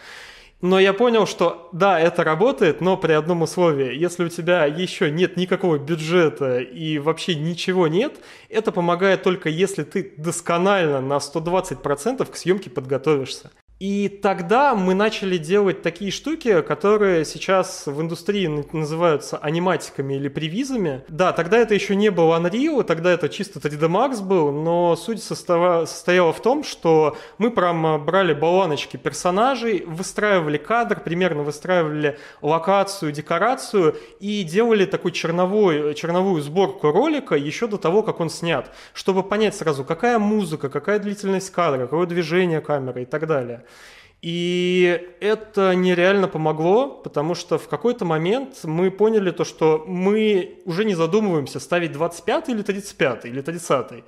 Но 0.63 0.79
я 0.79 0.93
понял, 0.93 1.27
что 1.27 1.67
да, 1.73 1.99
это 1.99 2.23
работает, 2.23 2.79
но 2.79 2.95
при 2.95 3.11
одном 3.11 3.41
условии. 3.41 3.93
Если 3.93 4.23
у 4.23 4.29
тебя 4.29 4.63
еще 4.63 5.11
нет 5.11 5.35
никакого 5.35 5.77
бюджета 5.77 6.59
и 6.59 6.99
вообще 6.99 7.35
ничего 7.35 7.89
нет, 7.89 8.21
это 8.47 8.71
помогает 8.71 9.23
только 9.23 9.49
если 9.49 9.83
ты 9.83 10.13
досконально 10.15 11.01
на 11.01 11.17
120% 11.17 12.25
к 12.31 12.35
съемке 12.37 12.69
подготовишься. 12.69 13.51
И 13.83 14.07
тогда 14.07 14.75
мы 14.75 14.93
начали 14.93 15.37
делать 15.37 15.81
такие 15.81 16.09
штуки, 16.09 16.61
которые 16.61 17.25
сейчас 17.25 17.85
в 17.85 17.99
индустрии 17.99 18.47
называются 18.71 19.35
аниматиками 19.35 20.13
или 20.13 20.29
привизами. 20.29 21.03
Да, 21.09 21.33
тогда 21.33 21.57
это 21.57 21.73
еще 21.73 21.93
не 21.97 22.09
был 22.09 22.31
Unreal, 22.31 22.85
тогда 22.85 23.11
это 23.11 23.27
чисто 23.27 23.59
3D 23.59 23.89
Max 23.89 24.23
был, 24.23 24.53
но 24.53 24.95
суть 24.95 25.21
состояла 25.21 26.31
в 26.31 26.41
том, 26.41 26.63
что 26.63 27.17
мы 27.37 27.51
прямо 27.51 27.97
брали 27.99 28.33
баланочки 28.33 28.95
персонажей, 28.95 29.83
выстраивали 29.85 30.55
кадр, 30.55 31.01
примерно 31.01 31.43
выстраивали 31.43 32.17
локацию, 32.41 33.11
декорацию 33.11 33.97
и 34.21 34.43
делали 34.43 34.85
такую 34.85 35.11
черновую, 35.11 35.93
черновую 35.93 36.41
сборку 36.41 36.89
ролика 36.89 37.35
еще 37.35 37.67
до 37.67 37.77
того, 37.77 38.01
как 38.01 38.21
он 38.21 38.29
снят, 38.29 38.73
чтобы 38.93 39.23
понять 39.23 39.57
сразу, 39.57 39.83
какая 39.83 40.19
музыка, 40.19 40.69
какая 40.69 40.99
длительность 40.99 41.51
кадра, 41.51 41.79
какое 41.79 42.05
движение 42.05 42.61
камеры 42.61 43.01
и 43.01 43.05
так 43.05 43.27
далее. 43.27 43.65
И 44.21 45.05
это 45.19 45.75
нереально 45.75 46.29
помогло, 46.29 46.87
потому 46.87 47.35
что 47.35 47.57
в 47.57 47.67
какой-то 47.67 48.05
момент 48.05 48.63
мы 48.63 48.89
поняли 48.89 49.31
то, 49.31 49.43
что 49.43 49.83
мы 49.85 50.59
уже 50.63 50.85
не 50.85 50.95
задумываемся, 50.95 51.59
ставить 51.59 51.91
25 51.91 52.49
или 52.49 52.61
35 52.61 53.25
или 53.25 53.41
30. 53.41 54.05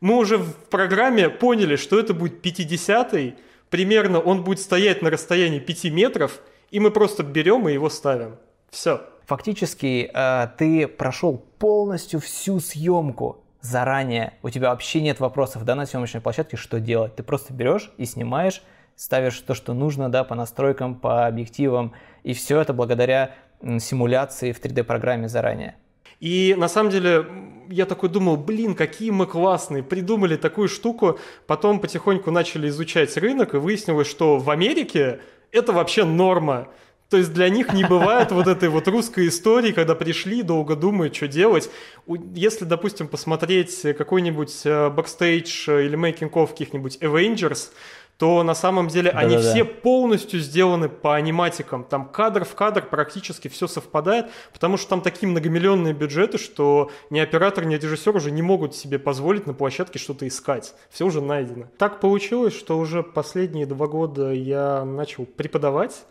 Мы 0.00 0.16
уже 0.16 0.38
в 0.38 0.54
программе 0.70 1.28
поняли, 1.28 1.76
что 1.76 1.98
это 1.98 2.14
будет 2.14 2.40
50 2.40 3.36
примерно 3.70 4.20
он 4.20 4.44
будет 4.44 4.60
стоять 4.60 5.02
на 5.02 5.10
расстоянии 5.10 5.58
5 5.58 5.84
метров, 5.84 6.40
и 6.70 6.80
мы 6.80 6.90
просто 6.90 7.22
берем 7.22 7.68
и 7.68 7.72
его 7.72 7.90
ставим. 7.90 8.36
Все. 8.70 9.02
Фактически 9.26 10.10
э, 10.12 10.48
ты 10.56 10.88
прошел 10.88 11.44
полностью 11.58 12.20
всю 12.20 12.60
съемку 12.60 13.44
заранее. 13.60 14.34
У 14.42 14.50
тебя 14.50 14.70
вообще 14.70 15.02
нет 15.02 15.20
вопросов 15.20 15.64
да, 15.64 15.74
на 15.74 15.84
съемочной 15.84 16.20
площадке, 16.20 16.56
что 16.56 16.80
делать. 16.80 17.16
Ты 17.16 17.22
просто 17.22 17.52
берешь 17.52 17.90
и 17.98 18.06
снимаешь 18.06 18.62
ставишь 18.98 19.38
то, 19.40 19.54
что 19.54 19.74
нужно, 19.74 20.10
да, 20.10 20.24
по 20.24 20.34
настройкам, 20.34 20.96
по 20.96 21.26
объективам, 21.26 21.92
и 22.24 22.34
все 22.34 22.60
это 22.60 22.72
благодаря 22.72 23.34
симуляции 23.62 24.52
в 24.52 24.60
3D-программе 24.60 25.28
заранее. 25.28 25.76
И 26.18 26.56
на 26.58 26.68
самом 26.68 26.90
деле 26.90 27.24
я 27.68 27.86
такой 27.86 28.08
думал, 28.08 28.36
блин, 28.36 28.74
какие 28.74 29.10
мы 29.10 29.26
классные, 29.26 29.84
придумали 29.84 30.36
такую 30.36 30.68
штуку, 30.68 31.18
потом 31.46 31.78
потихоньку 31.78 32.32
начали 32.32 32.68
изучать 32.68 33.16
рынок, 33.16 33.54
и 33.54 33.58
выяснилось, 33.58 34.08
что 34.08 34.38
в 34.38 34.50
Америке 34.50 35.20
это 35.52 35.72
вообще 35.72 36.04
норма. 36.04 36.68
То 37.08 37.16
есть 37.16 37.32
для 37.32 37.48
них 37.48 37.72
не 37.72 37.84
бывает 37.84 38.32
вот 38.32 38.48
этой 38.48 38.68
вот 38.68 38.88
русской 38.88 39.28
истории, 39.28 39.72
когда 39.72 39.94
пришли, 39.94 40.42
долго 40.42 40.76
думают, 40.76 41.14
что 41.14 41.28
делать. 41.28 41.70
Если, 42.34 42.64
допустим, 42.64 43.08
посмотреть 43.08 43.80
какой-нибудь 43.96 44.60
э, 44.64 44.90
бэкстейдж 44.90 45.70
или 45.70 45.96
making 45.96 46.35
of 46.35 46.48
каких-нибудь 46.48 46.98
Avengers, 47.00 47.70
то 48.18 48.42
на 48.42 48.54
самом 48.54 48.88
деле 48.88 49.12
да, 49.12 49.20
они 49.20 49.36
да, 49.36 49.42
все 49.42 49.64
полностью 49.64 50.40
сделаны 50.40 50.88
по 50.88 51.14
аниматикам. 51.14 51.84
Там 51.84 52.08
кадр 52.08 52.44
в 52.44 52.54
кадр 52.54 52.82
практически 52.82 53.46
все 53.46 53.68
совпадает, 53.68 54.26
потому 54.52 54.76
что 54.76 54.90
там 54.90 55.02
такие 55.02 55.28
многомиллионные 55.28 55.94
бюджеты, 55.94 56.36
что 56.36 56.90
ни 57.10 57.20
оператор, 57.20 57.64
ни 57.64 57.76
режиссер 57.76 58.16
уже 58.16 58.32
не 58.32 58.42
могут 58.42 58.74
себе 58.74 58.98
позволить 58.98 59.46
на 59.46 59.54
площадке 59.54 60.00
что-то 60.00 60.26
искать. 60.26 60.74
Все 60.90 61.06
уже 61.06 61.20
найдено. 61.20 61.66
Так 61.78 62.00
получилось, 62.00 62.54
что 62.56 62.76
уже 62.76 63.04
последние 63.04 63.66
два 63.66 63.86
года 63.86 64.32
я 64.32 64.84
начал 64.84 65.24
преподавать 65.24 66.04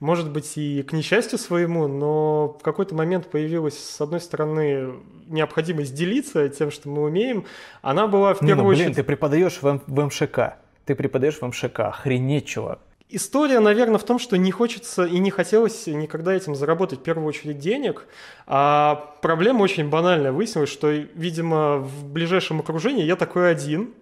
может 0.00 0.32
быть, 0.32 0.58
и 0.58 0.82
к 0.82 0.92
несчастью 0.92 1.38
своему, 1.38 1.86
но 1.86 2.56
в 2.58 2.62
какой-то 2.64 2.92
момент 2.92 3.28
появилась, 3.30 3.78
с 3.78 4.00
одной 4.00 4.20
стороны, 4.20 4.94
необходимость 5.28 5.94
делиться 5.94 6.48
тем, 6.48 6.72
что 6.72 6.88
мы 6.88 7.04
умеем. 7.04 7.44
Она 7.82 8.08
была 8.08 8.34
в 8.34 8.40
первую 8.40 8.56
ну, 8.56 8.68
блин, 8.70 8.80
очередь... 8.80 8.96
ты 8.96 9.04
преподаешь 9.04 9.62
в, 9.62 9.80
в 9.86 10.04
МШК 10.04 10.56
ты 10.84 10.94
преподаешь 10.94 11.38
в 11.40 11.46
МШК. 11.46 11.80
Охренеть, 11.80 12.46
чувак. 12.46 12.80
История, 13.14 13.60
наверное, 13.60 13.98
в 13.98 14.04
том, 14.04 14.18
что 14.18 14.38
не 14.38 14.50
хочется 14.50 15.04
и 15.04 15.18
не 15.18 15.30
хотелось 15.30 15.86
никогда 15.86 16.32
этим 16.32 16.54
заработать 16.54 17.00
в 17.00 17.02
первую 17.02 17.26
очередь 17.26 17.58
денег. 17.58 18.06
А 18.46 19.14
проблема 19.20 19.62
очень 19.62 19.90
банальная. 19.90 20.32
Выяснилось, 20.32 20.70
что, 20.70 20.90
видимо, 20.90 21.76
в 21.76 22.06
ближайшем 22.06 22.60
окружении 22.60 23.04
я 23.04 23.16
такой 23.16 23.50
один. 23.50 23.92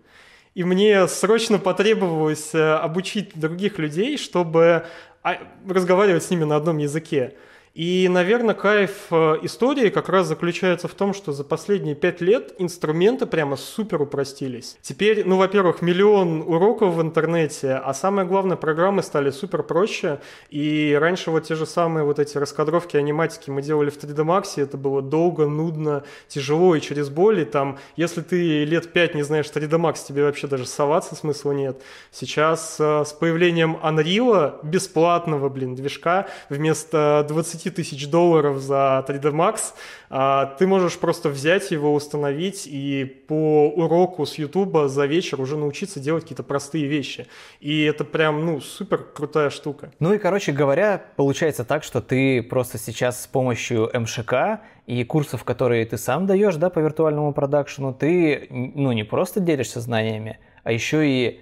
И 0.55 0.63
мне 0.63 1.09
срочно 1.09 1.59
потребовалось 1.59 2.55
э, 2.55 2.75
обучить 2.75 3.33
других 3.35 3.79
людей, 3.79 4.17
чтобы 4.17 4.87
а, 5.23 5.39
разговаривать 5.69 6.23
с 6.23 6.31
ними 6.31 6.45
на 6.45 6.57
одном 6.57 6.79
языке. 6.79 7.35
И, 7.73 8.09
наверное, 8.11 8.55
кайф 8.57 9.07
э, 9.13 9.37
истории 9.43 9.91
как 9.91 10.09
раз 10.09 10.27
заключается 10.27 10.89
в 10.89 10.95
том, 10.95 11.15
что 11.15 11.31
за 11.31 11.45
последние 11.45 11.95
пять 11.95 12.21
лет 12.21 12.53
инструменты 12.59 13.27
прямо 13.27 13.57
супер 13.57 14.03
упростились. 14.03 14.77
Теперь, 14.83 15.25
ну, 15.25 15.37
во-первых, 15.37 15.81
миллион 15.81 16.43
уроков 16.43 16.95
в 16.95 17.01
интернете, 17.01 17.75
а 17.75 17.95
самое 17.95 18.27
главное, 18.27 18.57
программы 18.57 19.05
стали 19.05 19.31
супер 19.31 19.63
проще. 19.63 20.21
И 20.51 20.97
раньше 20.99 21.31
вот 21.31 21.45
те 21.45 21.55
же 21.55 21.65
самые 21.65 22.05
вот 22.05 22.19
эти 22.19 22.37
раскадровки, 22.39 22.97
аниматики 22.97 23.51
мы 23.51 23.63
делали 23.63 23.91
в 23.91 23.99
3D 23.99 24.25
Max, 24.25 24.61
это 24.61 24.77
было 24.77 25.01
долго, 25.01 25.47
нудно, 25.47 26.03
тяжело 26.27 26.75
и 26.75 26.81
через 26.81 27.09
боль. 27.09 27.41
И 27.41 27.45
там, 27.45 27.79
если 27.95 28.23
ты 28.23 28.65
лет 28.65 28.93
пять 28.93 29.15
не 29.15 29.23
знаешь 29.23 29.47
3D 29.47 29.79
Max, 29.79 29.99
тебе 30.07 30.25
вообще 30.25 30.49
даже 30.49 30.67
соваться 30.67 31.15
смысла 31.15 31.53
нет. 31.53 31.81
Сейчас 32.11 32.79
э, 32.81 33.05
с 33.07 33.13
появлением 33.13 33.79
Unreal, 33.81 34.59
бесплатного, 34.65 35.49
блин, 35.49 35.77
движка, 35.77 36.27
вместо 36.49 37.25
20 37.29 37.60
10 37.61 37.75
тысяч 37.75 38.09
долларов 38.09 38.59
за 38.59 39.05
3D 39.07 39.33
Max, 39.33 39.75
а, 40.09 40.47
ты 40.59 40.67
можешь 40.67 40.99
просто 40.99 41.29
взять 41.29 41.71
его, 41.71 41.95
установить 41.95 42.67
и 42.67 43.05
по 43.05 43.69
уроку 43.69 44.27
с 44.27 44.39
YouTube 44.39 44.89
за 44.89 45.07
вечер 45.07 45.41
уже 45.41 45.57
научиться 45.57 46.01
делать 46.01 46.25
какие-то 46.25 46.43
простые 46.43 46.87
вещи. 46.87 47.27
И 47.61 47.83
это 47.83 48.05
прям, 48.05 48.45
ну, 48.45 48.61
супер 48.61 48.99
крутая 48.99 49.51
штука. 49.51 49.93
Ну 50.01 50.13
и, 50.13 50.19
короче 50.19 50.53
говоря, 50.53 51.03
получается 51.17 51.65
так, 51.65 51.85
что 51.85 52.01
ты 52.01 52.43
просто 52.43 52.79
сейчас 52.79 53.23
с 53.23 53.27
помощью 53.27 53.91
МШК 53.93 54.61
и 54.87 55.05
курсов, 55.05 55.45
которые 55.45 55.85
ты 55.87 55.99
сам 55.99 56.27
даешь, 56.27 56.57
да, 56.57 56.71
по 56.71 56.79
виртуальному 56.81 57.33
продакшену, 57.33 57.95
ты, 57.95 58.47
ну, 58.51 58.93
не 58.93 59.05
просто 59.05 59.41
делишься 59.41 59.81
знаниями, 59.81 60.39
а 60.65 60.73
еще 60.73 61.07
и 61.09 61.41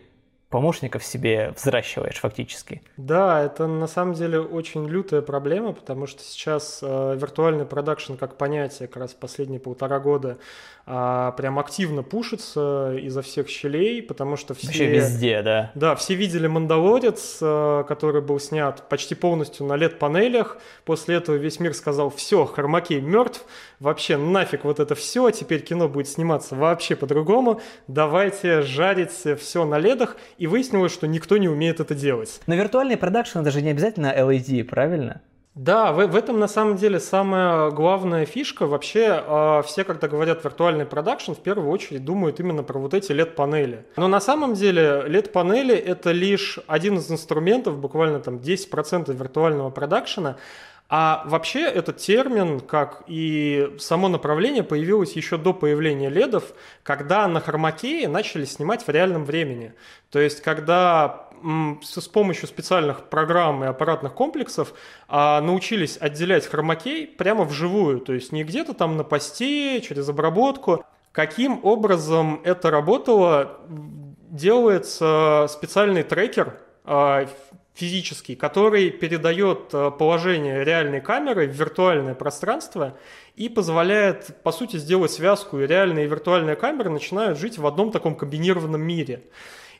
помощников 0.51 1.05
себе 1.05 1.53
взращиваешь 1.57 2.17
фактически. 2.17 2.81
Да, 2.97 3.45
это 3.45 3.67
на 3.67 3.87
самом 3.87 4.15
деле 4.15 4.41
очень 4.41 4.89
лютая 4.89 5.21
проблема, 5.21 5.75
потому 5.75 6.07
что 6.07 6.23
сейчас 6.23 6.81
э, 6.83 7.17
виртуальный 7.21 7.67
продакшн 7.67 8.15
как 8.15 8.37
понятие 8.39 8.89
как 8.89 8.97
раз 8.97 9.13
последние 9.13 9.61
полтора 9.61 10.01
года 10.01 10.39
э, 10.87 11.33
прям 11.37 11.59
активно 11.59 12.03
пушится 12.03 12.97
изо 12.97 13.21
всех 13.21 13.49
щелей, 13.51 14.03
потому 14.03 14.37
что 14.37 14.55
все... 14.55 14.69
Вообще 14.69 14.87
везде, 14.87 15.43
да. 15.43 15.71
Да, 15.75 15.95
все 15.97 16.15
видели 16.15 16.47
«Мандалорец», 16.47 17.39
э, 17.43 17.85
который 17.87 18.23
был 18.23 18.41
снят 18.41 18.89
почти 18.89 19.15
полностью 19.15 19.67
на 19.67 19.75
LED-панелях. 19.75 20.57
После 20.87 21.17
этого 21.17 21.37
весь 21.37 21.61
мир 21.61 21.75
сказал, 21.75 22.09
все, 22.09 22.47
Хармакей 22.47 23.03
мертв, 23.03 23.45
вообще 23.81 24.17
нафиг 24.17 24.65
вот 24.65 24.81
это 24.81 24.95
все, 24.95 25.31
теперь 25.31 25.61
кино 25.61 25.89
будет 25.89 26.09
сниматься 26.09 26.57
вообще 26.57 26.97
по-другому, 26.97 27.61
давайте 27.87 28.63
жарить 28.63 29.11
все 29.39 29.65
на 29.67 29.79
ледах, 29.79 30.17
и 30.39 30.47
выяснилось, 30.47 30.93
что 30.93 31.07
никто 31.07 31.37
не 31.37 31.49
умеет 31.49 31.81
это 31.81 31.95
делать. 31.95 32.41
Но 32.47 32.55
виртуальный 32.55 32.97
продакшн 32.97 33.41
это 33.41 33.51
же 33.51 33.61
не 33.61 33.71
обязательно 33.71 34.15
LED, 34.17 34.65
правильно? 34.65 35.21
Да, 35.59 35.93
в, 35.93 36.07
в 36.07 36.15
этом 36.15 36.39
на 36.39 36.47
самом 36.47 36.77
деле 36.77 37.01
самая 37.01 37.71
главная 37.71 38.25
фишка. 38.25 38.67
Вообще 38.67 39.21
э, 39.27 39.63
все, 39.67 39.83
когда 39.83 40.07
говорят 40.07 40.45
виртуальный 40.45 40.87
продакшн, 40.87 41.33
в 41.33 41.41
первую 41.41 41.69
очередь 41.71 42.05
думают 42.05 42.39
именно 42.39 42.63
про 42.63 42.79
вот 42.79 42.95
эти 42.95 43.11
LED-панели. 43.11 43.85
Но 43.97 44.07
на 44.07 44.21
самом 44.21 44.55
деле 44.55 45.03
LED-панели 45.09 45.75
это 45.75 46.13
лишь 46.13 46.61
один 46.69 46.99
из 46.99 47.11
инструментов, 47.11 47.77
буквально 47.79 48.21
там 48.21 48.37
10% 48.37 49.13
виртуального 49.13 49.71
продакшена. 49.71 50.37
А 50.91 51.23
вообще 51.27 51.65
этот 51.65 51.99
термин, 51.99 52.61
как 52.61 53.03
и 53.07 53.75
само 53.79 54.09
направление, 54.09 54.63
появилось 54.63 55.13
еще 55.13 55.37
до 55.37 55.53
появления 55.53 56.09
ледов, 56.09 56.45
когда 56.83 57.29
на 57.29 57.41
хромакее 57.41 58.09
начали 58.09 58.47
снимать 58.47 58.87
в 58.87 58.89
реальном 58.89 59.27
времени. 59.27 59.75
То 60.11 60.19
есть, 60.19 60.41
когда 60.41 61.29
с 61.83 62.09
помощью 62.09 62.49
специальных 62.49 63.05
программ 63.05 63.63
и 63.65 63.67
аппаратных 63.67 64.15
комплексов 64.15 64.73
а, 65.09 65.41
научились 65.41 65.97
отделять 66.01 66.47
хромакей 66.47 67.07
прямо 67.07 67.45
вживую, 67.45 68.01
то 68.01 68.13
есть 68.13 68.33
не 68.33 68.43
где-то 68.43 68.75
там 68.75 68.97
на 68.97 69.05
посте, 69.05 69.81
через 69.81 70.09
обработку. 70.09 70.85
Каким 71.13 71.61
образом 71.65 72.41
это 72.45 72.71
работало? 72.71 73.59
Делается 74.31 75.47
специальный 75.49 76.03
трекер 76.03 76.59
а, 76.85 77.29
физический, 77.79 78.35
который 78.35 78.91
передает 78.91 79.73
э, 79.73 79.93
положение 79.97 80.65
реальной 80.65 81.01
камеры 81.01 81.47
в 81.47 81.53
виртуальное 81.53 82.15
пространство 82.15 82.99
и 83.37 83.49
позволяет, 83.49 84.43
по 84.43 84.51
сути, 84.51 84.79
сделать 84.79 85.13
связку, 85.13 85.61
и 85.61 85.67
реальная 85.67 86.05
и 86.05 86.09
виртуальная 86.09 86.57
камера 86.57 86.91
начинают 86.91 87.39
жить 87.39 87.57
в 87.57 87.67
одном 87.67 87.93
таком 87.93 88.17
комбинированном 88.17 88.81
мире. 88.81 89.23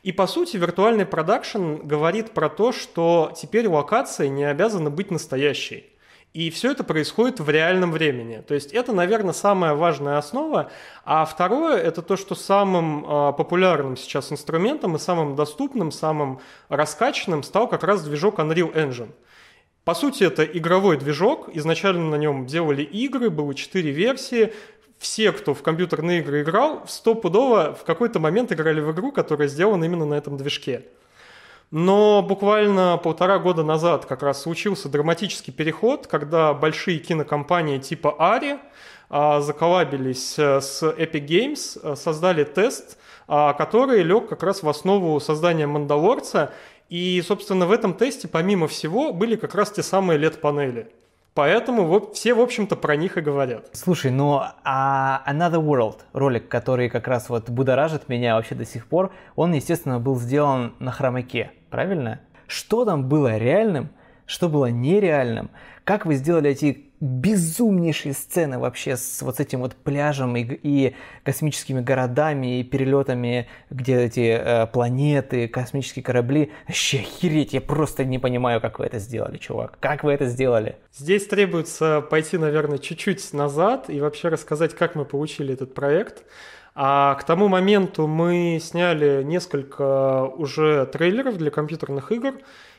И, 0.01 0.13
по 0.13 0.27
сути, 0.27 0.55
виртуальный 0.55 1.05
продакшн 1.05 1.75
говорит 1.83 2.31
про 2.31 2.47
то, 2.47 2.71
что 2.71 3.33
теперь 3.35 3.67
локация 3.67 4.29
не 4.29 4.45
обязана 4.45 4.89
быть 4.89 5.11
настоящей. 5.11 5.85
И 6.33 6.51
все 6.51 6.71
это 6.71 6.83
происходит 6.83 7.39
в 7.39 7.49
реальном 7.49 7.91
времени. 7.91 8.43
То 8.47 8.53
есть 8.53 8.71
это, 8.71 8.93
наверное, 8.93 9.33
самая 9.33 9.73
важная 9.73 10.19
основа. 10.19 10.69
А 11.03 11.25
второе– 11.25 11.77
это 11.77 12.03
то, 12.03 12.17
что 12.17 12.35
самым 12.35 13.03
э, 13.03 13.33
популярным 13.33 13.97
сейчас 13.97 14.31
инструментом 14.31 14.95
и 14.95 14.99
самым 14.99 15.35
доступным, 15.35 15.91
самым 15.91 16.39
раскачанным 16.69 17.41
стал 17.41 17.67
как 17.67 17.83
раз 17.83 18.03
движок 18.03 18.37
Unreal 18.39 18.71
Engine. 18.75 19.09
По 19.85 19.95
сути, 19.95 20.23
это 20.23 20.43
игровой 20.43 20.97
движок. 20.97 21.49
Изначально 21.53 22.11
на 22.11 22.15
нем 22.15 22.45
делали 22.45 22.83
игры, 22.83 23.31
было 23.31 23.55
четыре 23.55 23.89
версии. 23.89 24.53
Все, 24.99 25.31
кто 25.31 25.55
в 25.55 25.63
компьютерные 25.63 26.19
игры 26.19 26.43
играл, 26.43 26.83
стопудово 26.87 27.73
в 27.73 27.83
какой-то 27.85 28.19
момент 28.19 28.51
играли 28.51 28.81
в 28.81 28.91
игру, 28.91 29.11
которая 29.11 29.47
сделана 29.47 29.85
именно 29.85 30.05
на 30.05 30.13
этом 30.13 30.37
движке. 30.37 30.85
Но 31.71 32.23
буквально 32.23 32.97
полтора 32.97 33.37
года 33.37 33.63
назад 33.63 34.05
как 34.05 34.23
раз 34.23 34.41
случился 34.41 34.89
драматический 34.89 35.53
переход, 35.53 36.07
когда 36.07 36.53
большие 36.53 36.97
кинокомпании 36.97 37.77
типа 37.77 38.15
Ари 38.17 38.57
а, 39.09 39.39
заколабились 39.41 40.37
э, 40.39 40.61
с 40.61 40.83
Epic 40.83 41.25
Games, 41.25 41.79
э, 41.81 41.95
создали 41.95 42.43
тест, 42.43 42.97
а, 43.27 43.53
который 43.53 44.01
лег 44.01 44.27
как 44.29 44.41
раз 44.41 44.63
в 44.63 44.69
основу 44.69 45.19
создания 45.19 45.67
«Мандалорца». 45.67 46.51
И, 46.89 47.23
собственно, 47.25 47.67
в 47.67 47.71
этом 47.71 47.93
тесте, 47.93 48.27
помимо 48.27 48.67
всего, 48.67 49.13
были 49.13 49.35
как 49.35 49.53
раз 49.53 49.71
те 49.71 49.83
самые 49.83 50.19
LED-панели. 50.19 50.87
Поэтому 51.35 52.11
все, 52.13 52.33
в 52.33 52.41
общем-то, 52.41 52.75
про 52.75 52.95
них 52.95 53.17
и 53.17 53.21
говорят. 53.21 53.69
Слушай, 53.73 54.09
ну 54.09 54.41
а 54.63 55.23
Another 55.27 55.63
World, 55.63 55.99
ролик, 56.13 56.47
который 56.47 56.89
как 56.89 57.07
раз 57.07 57.29
вот 57.29 57.49
будоражит 57.49 58.09
меня 58.09 58.35
вообще 58.35 58.55
до 58.55 58.65
сих 58.65 58.87
пор, 58.87 59.11
он, 59.35 59.53
естественно, 59.53 59.99
был 59.99 60.17
сделан 60.17 60.73
на 60.79 60.91
хромаке 60.91 61.51
правильно? 61.69 62.19
Что 62.47 62.85
там 62.85 63.07
было 63.07 63.37
реальным, 63.37 63.89
что 64.25 64.49
было 64.49 64.67
нереальным? 64.67 65.51
Как 65.83 66.05
вы 66.05 66.15
сделали 66.15 66.51
эти 66.51 66.89
безумнейшие 66.99 68.13
сцены 68.13 68.59
вообще 68.59 68.97
с 68.97 69.21
вот 69.21 69.39
этим 69.39 69.61
вот 69.61 69.75
пляжем 69.75 70.35
и, 70.35 70.43
и 70.43 70.95
космическими 71.23 71.79
городами 71.79 72.59
и 72.59 72.63
перелетами, 72.63 73.47
где 73.69 74.01
эти 74.01 74.37
э, 74.37 74.67
планеты, 74.67 75.47
космические 75.47 76.03
корабли. 76.03 76.51
Вообще 76.67 76.99
охереть, 76.99 77.53
я 77.53 77.61
просто 77.61 78.03
не 78.03 78.19
понимаю, 78.19 78.59
как 78.59 78.79
вы 78.79 78.85
это 78.85 78.99
сделали, 78.99 79.37
чувак. 79.37 79.77
Как 79.79 80.03
вы 80.03 80.11
это 80.11 80.25
сделали? 80.25 80.75
Здесь 80.93 81.25
требуется 81.27 82.01
пойти, 82.01 82.37
наверное, 82.37 82.79
чуть-чуть 82.79 83.33
назад 83.33 83.89
и 83.89 84.01
вообще 84.01 84.27
рассказать, 84.27 84.75
как 84.75 84.95
мы 84.95 85.05
получили 85.05 85.53
этот 85.53 85.73
проект. 85.73 86.23
А 86.81 87.15
к 87.15 87.25
тому 87.25 87.49
моменту 87.49 88.07
мы 88.07 88.57
сняли 88.61 89.21
несколько 89.23 90.23
уже 90.23 90.85
трейлеров 90.85 91.35
для 91.35 91.51
компьютерных 91.51 92.13
игр, 92.13 92.35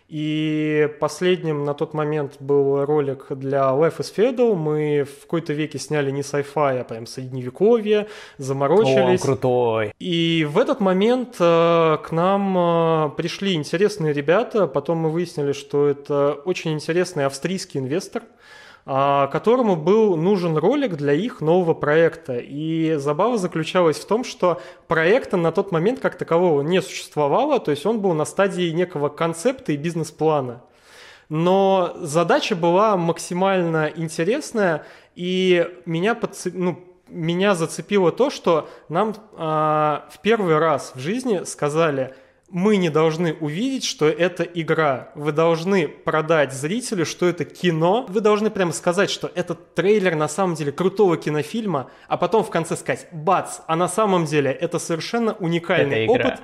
и 0.09 0.89
последним 1.01 1.67
на 1.67 1.75
тот 1.75 1.93
момент 1.93 2.37
был 2.41 2.87
ролик 2.87 3.27
для 3.29 3.59
Life 3.59 3.99
is 3.99 4.11
Feudal. 4.17 4.55
Мы 4.55 5.05
в 5.05 5.25
какой-то 5.25 5.53
веке 5.53 5.79
сняли 5.79 6.11
не 6.11 6.23
sci-fi, 6.23 6.81
а 6.81 6.85
прям 6.85 7.07
средневековье, 7.07 8.07
заморочились. 8.39 9.21
О, 9.21 9.25
крутой. 9.25 9.93
И 9.99 10.49
в 10.51 10.57
этот 10.57 10.81
момент 10.81 11.37
э, 11.39 11.99
к 12.03 12.11
нам 12.11 12.57
э, 12.57 13.11
пришли 13.19 13.53
интересные 13.53 14.15
ребята. 14.15 14.67
Потом 14.67 14.97
мы 14.97 15.11
выяснили, 15.11 15.53
что 15.53 15.89
это 15.89 16.41
очень 16.47 16.73
интересный 16.73 17.27
австрийский 17.27 17.81
инвестор– 17.81 18.23
которому 18.91 19.77
был 19.77 20.17
нужен 20.17 20.57
ролик 20.57 20.97
для 20.97 21.13
их 21.13 21.41
нового 21.41 21.75
проекта. 21.75 22.39
И 22.39 22.97
забава 22.97 23.39
заключалась 23.39 23.99
в 23.99 24.05
том, 24.05 24.25
что 24.25 24.61
проекта 24.89 25.37
на 25.37 25.53
тот 25.53 25.71
момент 25.71 26.01
как 26.01 26.19
такового 26.19 26.63
не 26.63 26.83
существовало, 26.83 27.61
то 27.61 27.71
есть 27.71 27.87
он 27.87 28.01
был 28.01 28.15
на 28.15 28.25
стадии 28.25 28.71
некого 28.71 29.09
концепта 29.09 29.71
и 29.71 29.77
бизнес-плана. 29.77 30.63
Но 31.29 31.93
задача 32.01 32.57
была 32.57 32.97
максимально 32.97 33.93
интересная, 33.95 34.85
и 35.15 35.69
меня, 35.87 36.17
подцеп... 36.17 36.55
ну, 36.57 36.83
меня 37.07 37.55
зацепило 37.55 38.11
то, 38.11 38.29
что 38.31 38.69
нам 38.89 39.11
э, 39.11 39.15
в 39.37 40.19
первый 40.21 40.59
раз 40.59 40.93
в 40.97 40.99
жизни 40.99 41.45
сказали– 41.45 42.13
мы 42.51 42.77
не 42.77 42.91
должны 42.91 43.35
увидеть, 43.35 43.85
что 43.85 44.09
это 44.09 44.43
игра. 44.43 45.11
Вы 45.15 45.33
должны 45.33 45.89
продать 45.89 46.53
зрителю, 46.53 47.07
что 47.07 47.27
это 47.27 47.45
кино. 47.45 48.07
Вы 48.09 48.21
должны 48.21 48.51
прямо 48.51 48.73
сказать, 48.73 49.11
что 49.11 49.31
это 49.35 49.55
трейлер 49.55 50.17
на 50.17 50.29
самом 50.29 50.57
деле 50.57 50.73
крутого 50.73 51.17
кинофильма, 51.17 51.91
а 52.09 52.17
потом 52.17 52.43
в 52.45 52.51
конце 52.51 52.77
сказать, 52.77 53.07
бац, 53.13 53.61
а 53.67 53.77
на 53.77 53.89
самом 53.89 54.25
деле 54.25 54.51
это 54.51 54.79
совершенно 54.79 55.35
уникальный 55.35 56.05
это 56.05 56.13
опыт. 56.13 56.41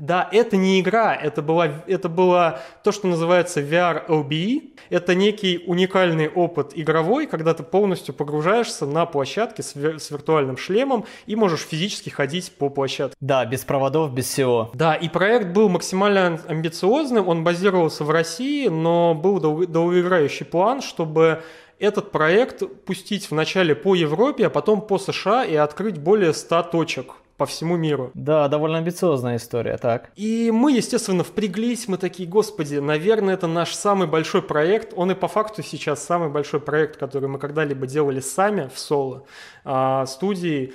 Да, 0.00 0.26
это 0.32 0.56
не 0.56 0.80
игра, 0.80 1.14
это, 1.14 1.42
была, 1.42 1.84
это 1.86 2.08
было 2.08 2.62
то, 2.82 2.90
что 2.90 3.06
называется 3.06 3.60
VR 3.60 4.06
LBE. 4.08 4.72
Это 4.88 5.14
некий 5.14 5.62
уникальный 5.66 6.26
опыт 6.26 6.72
игровой, 6.74 7.26
когда 7.26 7.52
ты 7.52 7.62
полностью 7.62 8.14
погружаешься 8.14 8.86
на 8.86 9.04
площадке 9.04 9.62
с, 9.62 9.76
с 9.76 10.10
виртуальным 10.10 10.56
шлемом 10.56 11.04
и 11.26 11.36
можешь 11.36 11.60
физически 11.60 12.08
ходить 12.08 12.50
по 12.56 12.70
площадке. 12.70 13.14
Да, 13.20 13.44
без 13.44 13.64
проводов, 13.64 14.14
без 14.14 14.24
всего. 14.26 14.70
Да, 14.72 14.94
и 14.94 15.10
проект 15.10 15.48
был 15.48 15.68
максимально 15.68 16.40
амбициозным, 16.48 17.28
он 17.28 17.44
базировался 17.44 18.02
в 18.02 18.10
России, 18.10 18.68
но 18.68 19.14
был 19.14 19.38
долгоиграющий 19.38 20.46
план, 20.46 20.80
чтобы 20.80 21.42
этот 21.78 22.10
проект 22.10 22.62
пустить 22.84 23.30
вначале 23.30 23.74
по 23.74 23.94
Европе, 23.94 24.46
а 24.46 24.50
потом 24.50 24.80
по 24.80 24.98
США 24.98 25.44
и 25.44 25.54
открыть 25.56 25.98
более 25.98 26.32
100 26.32 26.62
точек 26.64 27.14
по 27.40 27.46
всему 27.46 27.78
миру. 27.78 28.10
Да, 28.12 28.48
довольно 28.48 28.76
амбициозная 28.76 29.38
история, 29.38 29.78
так. 29.78 30.10
И 30.14 30.50
мы, 30.50 30.72
естественно, 30.72 31.24
впряглись, 31.24 31.88
мы 31.88 31.96
такие, 31.96 32.28
господи, 32.28 32.74
наверное, 32.76 33.32
это 33.32 33.46
наш 33.46 33.74
самый 33.74 34.06
большой 34.06 34.42
проект. 34.42 34.92
Он 34.94 35.10
и 35.10 35.14
по 35.14 35.26
факту 35.26 35.62
сейчас 35.62 36.04
самый 36.04 36.28
большой 36.28 36.60
проект, 36.60 36.98
который 36.98 37.30
мы 37.30 37.38
когда-либо 37.38 37.86
делали 37.86 38.20
сами 38.20 38.68
в 38.68 38.78
соло 38.78 39.24
а, 39.64 40.04
студии. 40.04 40.74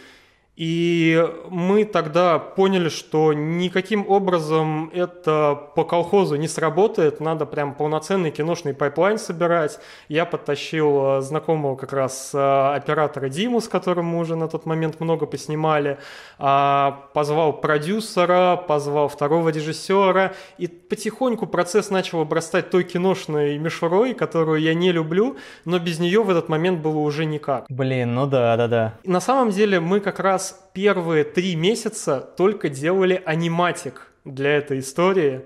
И 0.55 1.21
мы 1.49 1.83
тогда 1.83 2.39
поняли, 2.39 2.87
что 2.87 3.33
никаким 3.33 4.09
образом 4.09 4.89
это 4.93 5.69
по 5.75 5.83
колхозу 5.83 6.37
не 6.37 6.47
сработает, 6.47 7.19
надо 7.19 7.45
прям 7.45 7.73
полноценный 7.73 8.31
киношный 8.31 8.73
пайплайн 8.73 9.17
собирать. 9.17 9.79
Я 10.07 10.25
подтащил 10.25 11.17
э, 11.17 11.21
знакомого 11.21 11.75
как 11.75 11.91
раз 11.91 12.31
э, 12.33 12.75
оператора 12.75 13.27
Диму, 13.27 13.59
с 13.59 13.67
которым 13.67 14.05
мы 14.05 14.19
уже 14.19 14.37
на 14.37 14.47
тот 14.47 14.65
момент 14.65 15.01
много 15.01 15.25
поснимали, 15.25 15.97
а, 16.39 17.09
позвал 17.13 17.59
продюсера, 17.59 18.55
позвал 18.55 19.09
второго 19.09 19.49
режиссера, 19.49 20.33
и 20.57 20.67
потихоньку 20.67 21.47
процесс 21.47 21.89
начал 21.89 22.21
обрастать 22.21 22.69
той 22.69 22.83
киношной 22.83 23.57
мишурой, 23.57 24.13
которую 24.13 24.61
я 24.61 24.73
не 24.73 24.93
люблю, 24.93 25.35
но 25.65 25.79
без 25.79 25.99
нее 25.99 26.23
в 26.23 26.29
этот 26.29 26.47
момент 26.47 26.79
было 26.79 26.99
уже 26.99 27.25
никак. 27.25 27.65
Блин, 27.67 28.15
ну 28.15 28.25
да, 28.25 28.55
да, 28.55 28.67
да. 28.67 28.93
И 29.03 29.09
на 29.09 29.19
самом 29.19 29.49
деле 29.49 29.79
мы 29.79 29.99
как 29.99 30.19
раз 30.19 30.44
первые 30.73 31.23
три 31.23 31.55
месяца 31.55 32.19
только 32.19 32.69
делали 32.69 33.21
аниматик 33.25 34.11
для 34.23 34.57
этой 34.57 34.79
истории. 34.79 35.41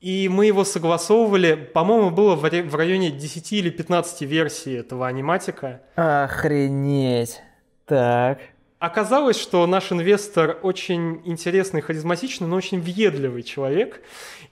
И 0.00 0.28
мы 0.30 0.46
его 0.46 0.64
согласовывали, 0.64 1.54
по-моему, 1.54 2.10
было 2.10 2.34
в 2.34 2.74
районе 2.74 3.10
10 3.10 3.52
или 3.52 3.70
15 3.70 4.22
версий 4.22 4.74
этого 4.74 5.06
аниматика. 5.06 5.82
Охренеть. 5.94 7.40
Так. 7.84 8.38
Оказалось, 8.78 9.38
что 9.38 9.66
наш 9.66 9.92
инвестор 9.92 10.58
очень 10.62 11.20
интересный, 11.26 11.82
харизматичный, 11.82 12.46
но 12.46 12.56
очень 12.56 12.80
въедливый 12.80 13.42
человек. 13.42 14.00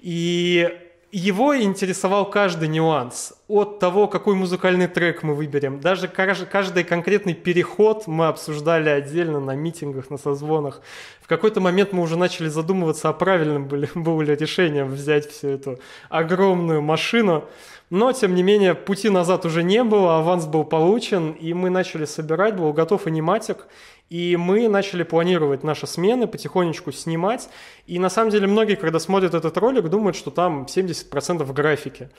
И 0.00 0.68
его 1.10 1.56
интересовал 1.56 2.28
каждый 2.28 2.68
нюанс. 2.68 3.32
от 3.48 3.78
того, 3.78 4.08
какой 4.08 4.34
музыкальный 4.34 4.88
трек 4.88 5.22
мы 5.22 5.34
выберем. 5.34 5.80
Даже 5.80 6.06
каждый 6.06 6.84
конкретный 6.84 7.32
переход 7.32 8.06
мы 8.06 8.26
обсуждали 8.26 8.90
отдельно 8.90 9.40
на 9.40 9.54
митингах, 9.54 10.10
на 10.10 10.18
созвонах. 10.18 10.82
В 11.22 11.28
какой-то 11.28 11.60
момент 11.60 11.92
мы 11.92 12.02
уже 12.02 12.18
начали 12.18 12.48
задумываться, 12.48 13.08
а 13.08 13.14
правильным 13.14 13.68
было 13.94 14.20
ли 14.20 14.34
решением 14.34 14.88
взять 14.88 15.30
всю 15.30 15.48
эту 15.48 15.78
огромную 16.10 16.82
машину. 16.82 17.44
Но, 17.90 18.12
тем 18.12 18.34
не 18.34 18.42
менее, 18.42 18.74
пути 18.74 19.08
назад 19.08 19.46
уже 19.46 19.62
не 19.62 19.82
было, 19.82 20.18
аванс 20.18 20.44
был 20.44 20.64
получен, 20.64 21.32
и 21.32 21.54
мы 21.54 21.70
начали 21.70 22.04
собирать, 22.04 22.54
был 22.54 22.74
готов 22.74 23.06
аниматик, 23.06 23.66
и 24.10 24.36
мы 24.36 24.68
начали 24.68 25.02
планировать 25.02 25.64
наши 25.64 25.86
смены, 25.86 26.26
потихонечку 26.26 26.92
снимать. 26.92 27.48
И 27.86 27.98
на 27.98 28.08
самом 28.08 28.30
деле 28.30 28.46
многие, 28.46 28.76
когда 28.76 28.98
смотрят 28.98 29.34
этот 29.34 29.56
ролик, 29.58 29.88
думают, 29.88 30.16
что 30.16 30.30
там 30.30 30.64
70% 30.64 31.52
графики. 31.52 32.10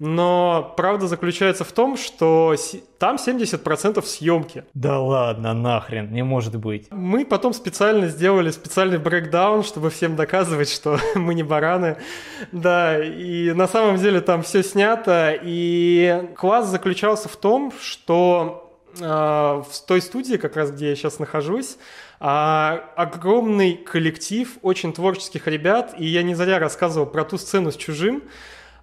Но 0.00 0.74
правда 0.76 1.06
заключается 1.06 1.62
в 1.62 1.70
том, 1.70 1.96
что 1.96 2.56
там 2.98 3.16
70% 3.16 4.02
съемки. 4.02 4.64
Да 4.74 4.98
ладно, 4.98 5.54
нахрен, 5.54 6.12
не 6.12 6.24
может 6.24 6.56
быть. 6.56 6.88
Мы 6.90 7.24
потом 7.24 7.52
специально 7.52 8.08
сделали 8.08 8.50
специальный 8.50 8.98
брейкдаун, 8.98 9.62
чтобы 9.62 9.90
всем 9.90 10.16
доказывать, 10.16 10.68
что 10.68 10.98
мы 11.14 11.34
не 11.34 11.44
бараны. 11.44 11.98
Да, 12.50 12.98
и 13.02 13.52
на 13.52 13.68
самом 13.68 13.98
деле 13.98 14.20
там 14.20 14.42
все 14.42 14.64
снято. 14.64 15.38
И 15.40 16.30
класс 16.36 16.66
заключался 16.66 17.28
в 17.28 17.36
том, 17.36 17.72
что 17.80 18.63
в 18.98 19.66
той 19.86 20.00
студии, 20.00 20.36
как 20.36 20.56
раз 20.56 20.70
где 20.70 20.90
я 20.90 20.96
сейчас 20.96 21.18
нахожусь, 21.18 21.76
а, 22.20 22.90
огромный 22.96 23.74
коллектив 23.74 24.48
очень 24.62 24.92
творческих 24.92 25.46
ребят, 25.46 25.94
и 25.98 26.06
я 26.06 26.22
не 26.22 26.34
зря 26.34 26.58
рассказывал 26.58 27.06
про 27.06 27.24
ту 27.24 27.38
сцену 27.38 27.72
с 27.72 27.76
чужим, 27.76 28.22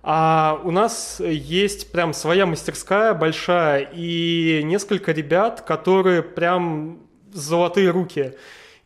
а 0.03 0.59
у 0.63 0.71
нас 0.71 1.19
есть 1.19 1.91
прям 1.91 2.13
своя 2.13 2.45
мастерская 2.45 3.13
большая 3.13 3.89
и 3.93 4.61
несколько 4.63 5.11
ребят, 5.11 5.61
которые 5.61 6.23
прям 6.23 6.99
золотые 7.31 7.91
руки. 7.91 8.33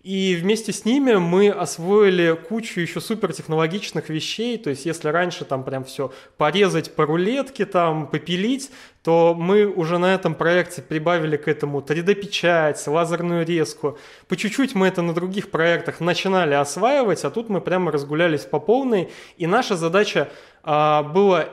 И 0.06 0.36
вместе 0.36 0.72
с 0.72 0.86
ними 0.86 1.16
мы 1.16 1.50
освоили 1.50 2.40
кучу 2.48 2.80
еще 2.80 3.02
супертехнологичных 3.02 4.10
вещей. 4.10 4.56
То 4.60 4.70
есть, 4.70 4.86
если 4.86 5.08
раньше 5.10 5.46
там 5.46 5.64
прям 5.64 5.84
все 5.84 6.14
порезать 6.38 6.94
по 6.94 7.08
рулетке, 7.08 7.66
там 7.66 8.06
попилить, 8.06 8.70
то 9.02 9.34
мы 9.34 9.66
уже 9.66 9.98
на 9.98 10.14
этом 10.14 10.36
проекте 10.36 10.84
прибавили 10.84 11.38
к 11.38 11.48
этому 11.48 11.80
3D-печать, 11.80 12.86
лазерную 12.86 13.48
резку. 13.48 13.98
По 14.28 14.38
чуть-чуть 14.38 14.76
мы 14.76 14.86
это 14.86 15.02
на 15.02 15.12
других 15.12 15.50
проектах 15.50 16.00
начинали 16.02 16.54
осваивать, 16.54 17.24
а 17.26 17.32
тут 17.32 17.50
мы 17.50 17.60
прямо 17.60 17.92
разгулялись 17.92 18.42
по 18.42 18.60
полной. 18.60 19.10
И 19.38 19.48
наша 19.48 19.76
задача 19.76 20.30
а, 20.62 21.02
была 21.02 21.48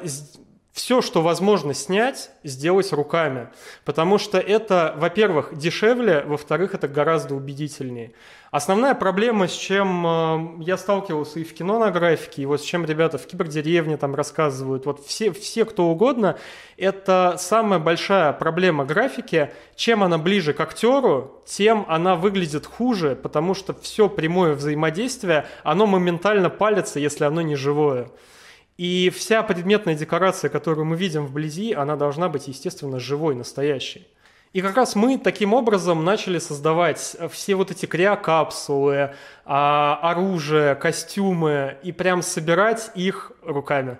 все, 0.72 1.02
что 1.02 1.20
возможно 1.20 1.74
снять, 1.74 2.30
сделать 2.44 2.92
руками. 2.92 3.48
Потому 3.84 4.16
что 4.16 4.38
это, 4.38 4.94
во-первых, 4.96 5.56
дешевле, 5.56 6.24
во-вторых, 6.26 6.74
это 6.74 6.88
гораздо 6.88 7.34
убедительнее. 7.34 8.12
Основная 8.50 8.94
проблема, 8.94 9.48
с 9.48 9.52
чем 9.52 10.06
э, 10.06 10.64
я 10.64 10.78
сталкивался 10.78 11.40
и 11.40 11.44
в 11.44 11.54
кино 11.54 11.78
на 11.78 11.90
графике, 11.90 12.42
и 12.42 12.46
вот 12.46 12.62
с 12.62 12.64
чем 12.64 12.86
ребята 12.86 13.18
в 13.18 13.26
кибердеревне 13.26 13.98
там 13.98 14.14
рассказывают, 14.14 14.86
вот 14.86 15.04
все, 15.04 15.30
все 15.32 15.66
кто 15.66 15.88
угодно, 15.88 16.38
это 16.78 17.36
самая 17.38 17.78
большая 17.78 18.32
проблема 18.32 18.86
графики. 18.86 19.50
Чем 19.76 20.02
она 20.02 20.16
ближе 20.16 20.54
к 20.54 20.60
актеру, 20.60 21.42
тем 21.44 21.84
она 21.88 22.16
выглядит 22.16 22.66
хуже, 22.66 23.14
потому 23.14 23.54
что 23.54 23.74
все 23.74 24.08
прямое 24.08 24.54
взаимодействие, 24.54 25.46
оно 25.64 25.86
моментально 25.86 26.48
палится, 26.48 26.98
если 26.98 27.24
оно 27.24 27.42
не 27.42 27.56
живое. 27.56 28.08
И 28.82 29.10
вся 29.10 29.44
предметная 29.44 29.94
декорация, 29.94 30.50
которую 30.50 30.86
мы 30.86 30.96
видим 30.96 31.24
вблизи, 31.24 31.72
она 31.72 31.94
должна 31.94 32.28
быть, 32.28 32.48
естественно, 32.48 32.98
живой, 32.98 33.36
настоящей. 33.36 34.08
И 34.52 34.60
как 34.60 34.74
раз 34.74 34.96
мы 34.96 35.18
таким 35.18 35.54
образом 35.54 36.04
начали 36.04 36.40
создавать 36.40 37.16
все 37.30 37.54
вот 37.54 37.70
эти 37.70 37.86
криокапсулы, 37.86 39.14
а, 39.44 40.00
оружие, 40.02 40.74
костюмы, 40.74 41.76
и 41.84 41.92
прям 41.92 42.22
собирать 42.22 42.90
их 42.96 43.30
руками. 43.44 43.98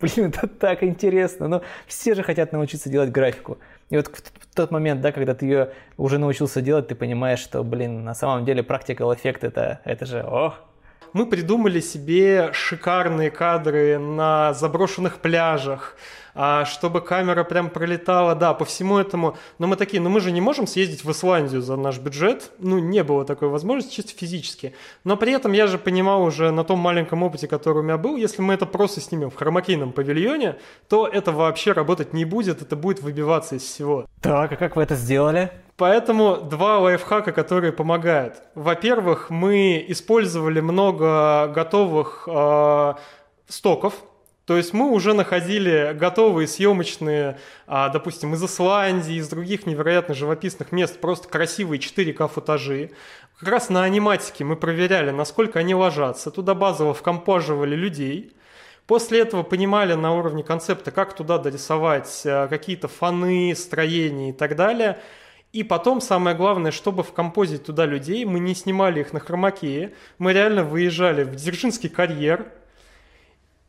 Блин, 0.00 0.34
это 0.36 0.48
так 0.48 0.82
интересно. 0.82 1.46
Но 1.46 1.62
все 1.86 2.16
же 2.16 2.24
хотят 2.24 2.50
научиться 2.50 2.88
делать 2.88 3.12
графику. 3.12 3.58
И 3.90 3.96
вот 3.96 4.08
в 4.08 4.56
тот 4.56 4.72
момент, 4.72 5.02
да, 5.02 5.12
когда 5.12 5.36
ты 5.36 5.46
ее 5.46 5.72
уже 5.96 6.18
научился 6.18 6.60
делать, 6.60 6.88
ты 6.88 6.96
понимаешь, 6.96 7.38
что, 7.38 7.62
блин, 7.62 8.02
на 8.02 8.14
самом 8.14 8.44
деле 8.44 8.64
практикал 8.64 9.14
эффект 9.14 9.44
это, 9.44 9.82
это 9.84 10.04
же, 10.04 10.24
ох, 10.24 10.58
мы 11.12 11.26
придумали 11.26 11.80
себе 11.80 12.50
шикарные 12.52 13.30
кадры 13.30 13.98
на 13.98 14.52
заброшенных 14.54 15.18
пляжах, 15.18 15.96
а, 16.34 16.64
чтобы 16.64 17.00
камера 17.00 17.44
прям 17.44 17.70
пролетала, 17.70 18.34
да, 18.34 18.54
по 18.54 18.64
всему 18.64 18.98
этому. 18.98 19.36
Но 19.58 19.66
мы 19.66 19.76
такие, 19.76 20.00
ну 20.00 20.10
мы 20.10 20.20
же 20.20 20.30
не 20.30 20.40
можем 20.40 20.66
съездить 20.66 21.04
в 21.04 21.10
Исландию 21.10 21.62
за 21.62 21.76
наш 21.76 21.98
бюджет. 21.98 22.52
Ну, 22.58 22.78
не 22.78 23.02
было 23.02 23.24
такой 23.24 23.48
возможности, 23.48 23.96
чисто 23.96 24.12
физически. 24.16 24.74
Но 25.04 25.16
при 25.16 25.32
этом 25.32 25.52
я 25.52 25.66
же 25.66 25.78
понимал 25.78 26.22
уже 26.22 26.50
на 26.50 26.64
том 26.64 26.78
маленьком 26.78 27.22
опыте, 27.22 27.48
который 27.48 27.78
у 27.78 27.82
меня 27.82 27.98
был, 27.98 28.16
если 28.16 28.42
мы 28.42 28.54
это 28.54 28.66
просто 28.66 29.00
снимем 29.00 29.30
в 29.30 29.36
хромакейном 29.36 29.92
павильоне, 29.92 30.56
то 30.88 31.06
это 31.06 31.32
вообще 31.32 31.72
работать 31.72 32.12
не 32.12 32.24
будет, 32.24 32.62
это 32.62 32.76
будет 32.76 33.02
выбиваться 33.02 33.56
из 33.56 33.62
всего. 33.62 34.06
Так, 34.20 34.52
а 34.52 34.56
как 34.56 34.76
вы 34.76 34.82
это 34.82 34.94
сделали? 34.94 35.50
Поэтому 35.80 36.36
два 36.36 36.78
лайфхака, 36.78 37.32
которые 37.32 37.72
помогают. 37.72 38.42
Во-первых, 38.54 39.30
мы 39.30 39.82
использовали 39.88 40.60
много 40.60 41.50
готовых 41.54 42.28
э, 42.30 42.94
стоков, 43.48 43.94
то 44.44 44.58
есть 44.58 44.74
мы 44.74 44.90
уже 44.90 45.14
находили 45.14 45.96
готовые 45.98 46.48
съемочные, 46.48 47.38
а, 47.66 47.88
допустим, 47.88 48.34
из 48.34 48.44
Исландии, 48.44 49.14
из 49.14 49.30
других 49.30 49.64
невероятно 49.64 50.12
живописных 50.12 50.70
мест, 50.70 51.00
просто 51.00 51.28
красивые 51.28 51.80
4К 51.80 52.28
футажи. 52.28 52.90
Как 53.38 53.48
раз 53.48 53.70
на 53.70 53.82
аниматике 53.82 54.44
мы 54.44 54.56
проверяли, 54.56 55.12
насколько 55.12 55.60
они 55.60 55.74
ложатся. 55.74 56.30
Туда 56.30 56.54
базово 56.54 56.92
вкомпаживали 56.92 57.74
людей. 57.74 58.36
После 58.86 59.20
этого 59.20 59.44
понимали 59.44 59.94
на 59.94 60.14
уровне 60.14 60.44
концепта, 60.44 60.90
как 60.90 61.16
туда 61.16 61.38
дорисовать 61.38 62.20
а, 62.26 62.48
какие-то 62.48 62.88
фоны, 62.88 63.54
строения 63.56 64.28
и 64.28 64.32
так 64.34 64.56
далее– 64.56 64.98
и 65.52 65.64
потом, 65.64 66.00
самое 66.00 66.36
главное, 66.36 66.70
чтобы 66.70 67.02
в 67.02 67.12
композить 67.12 67.64
туда 67.64 67.84
людей, 67.84 68.24
мы 68.24 68.38
не 68.38 68.54
снимали 68.54 69.00
их 69.00 69.12
на 69.12 69.18
хромакее, 69.18 69.94
мы 70.18 70.32
реально 70.32 70.62
выезжали 70.62 71.24
в 71.24 71.34
Дзержинский 71.34 71.88
карьер. 71.88 72.52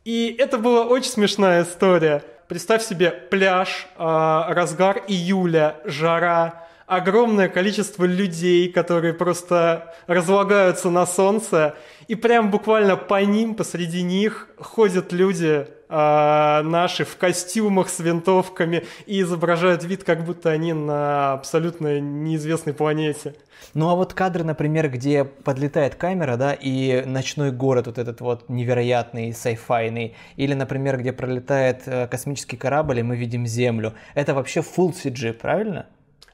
И 0.04 0.34
это 0.38 0.58
была 0.58 0.84
очень 0.84 1.10
смешная 1.10 1.64
история. 1.64 2.22
Представь 2.46 2.84
себе 2.84 3.10
пляж, 3.10 3.88
а, 3.96 4.52
разгар 4.54 5.02
июля, 5.08 5.76
жара, 5.84 6.68
огромное 6.86 7.48
количество 7.48 8.04
людей, 8.04 8.70
которые 8.70 9.14
просто 9.14 9.94
разлагаются 10.06 10.90
на 10.90 11.06
солнце, 11.06 11.74
и 12.06 12.14
прям 12.14 12.50
буквально 12.50 12.96
по 12.96 13.24
ним, 13.24 13.54
посреди 13.54 14.02
них 14.02 14.48
ходят 14.58 15.12
люди 15.12 15.66
э, 15.92 16.62
наши 16.62 17.04
в 17.04 17.16
костюмах 17.16 17.88
с 17.88 18.00
винтовками 18.00 18.84
и 19.06 19.20
изображают 19.20 19.84
вид, 19.84 20.04
как 20.04 20.24
будто 20.24 20.50
они 20.50 20.72
на 20.72 21.34
абсолютно 21.34 22.00
неизвестной 22.00 22.72
планете. 22.72 23.34
Ну 23.74 23.88
а 23.88 23.94
вот 23.94 24.12
кадры, 24.14 24.44
например, 24.44 24.90
где 24.90 25.24
подлетает 25.24 25.94
камера, 25.94 26.36
да, 26.36 26.52
и 26.52 27.04
ночной 27.06 27.52
город 27.52 27.86
вот 27.86 27.98
этот 27.98 28.20
вот 28.20 28.48
невероятный, 28.48 29.32
сайфайный, 29.32 30.14
или, 30.36 30.54
например, 30.54 30.98
где 30.98 31.12
пролетает 31.12 31.82
э, 31.86 32.06
космический 32.06 32.56
корабль, 32.56 33.00
и 33.00 33.02
мы 33.02 33.16
видим 33.16 33.46
Землю, 33.46 33.94
это 34.14 34.34
вообще 34.34 34.60
full 34.60 34.92
CG, 34.92 35.34
правильно? 35.34 35.86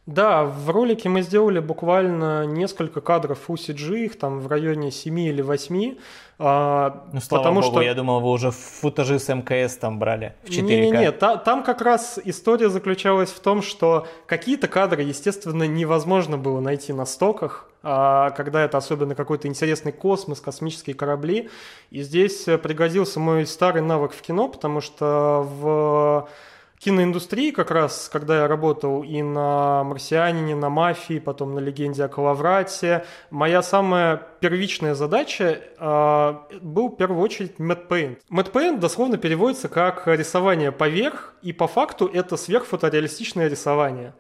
Да, 0.09 0.45
в 0.45 0.71
ролике 0.71 1.11
мы 1.11 1.21
сделали 1.21 1.59
буквально 1.59 2.47
несколько 2.47 3.03
кадров 3.03 3.41
UCG, 3.51 4.07
их 4.07 4.19
там 4.19 4.41
в 4.41 4.47
районе 4.47 4.91
7 4.91 5.21
или 5.21 5.43
8. 5.43 5.97
А, 6.39 7.05
ну, 7.13 7.21
слава 7.21 7.43
потому 7.43 7.61
богу, 7.61 7.73
что... 7.73 7.83
я 7.83 7.93
думал, 7.93 8.21
вы 8.21 8.31
уже 8.31 8.51
футажи 8.51 9.19
с 9.19 9.29
МКС 9.29 9.77
там 9.77 9.99
брали 9.99 10.35
в 10.45 10.49
4К. 10.49 10.63
Не-не-не, 10.63 11.13
та, 11.13 11.37
там 11.37 11.63
как 11.63 11.83
раз 11.83 12.19
история 12.25 12.71
заключалась 12.71 13.31
в 13.31 13.39
том, 13.41 13.61
что 13.61 14.07
какие-то 14.25 14.67
кадры, 14.67 15.03
естественно, 15.03 15.65
невозможно 15.65 16.39
было 16.39 16.61
найти 16.61 16.95
на 16.95 17.05
стоках, 17.05 17.69
а, 17.83 18.31
когда 18.31 18.65
это 18.65 18.79
особенно 18.79 19.15
какой-то 19.15 19.47
интересный 19.47 19.93
космос, 19.93 20.41
космические 20.41 20.97
корабли. 20.97 21.51
И 21.91 22.01
здесь 22.03 22.45
пригодился 22.45 23.21
мой 23.21 23.47
старый 23.47 23.83
навык 23.83 24.15
в 24.15 24.23
кино, 24.23 24.49
потому 24.49 24.81
что 24.81 25.47
в 25.47 26.29
киноиндустрии 26.79 27.51
как 27.51 27.71
раз, 27.71 28.09
когда 28.13 28.43
я 28.43 28.49
работал 28.49 29.03
и 29.03 29.23
на 29.23 29.85
«Марсианине», 29.85 30.55
на 30.55 30.71
«Мафии», 30.71 31.19
потом 31.19 31.55
на 31.55 31.59
«Легенде 31.59 32.05
о 32.05 32.09
Калаврате», 32.09 33.05
моя 33.31 33.63
самая 33.63 34.17
первичная 34.41 34.95
задача 34.95 35.61
э, 35.79 36.35
был 36.61 36.89
в 36.89 36.97
первую 36.97 37.23
очередь. 37.23 37.57
Matte 37.59 37.89
paint 38.53 38.79
дословно 38.79 39.19
переводится 39.19 39.69
как 39.69 40.07
рисование 40.07 40.73
поверх, 40.73 41.35
и 41.43 41.53
по 41.53 41.67
факту 41.67 42.07
это 42.07 42.37
сверхфотореалистичное 42.37 43.49
рисование. 43.49 44.15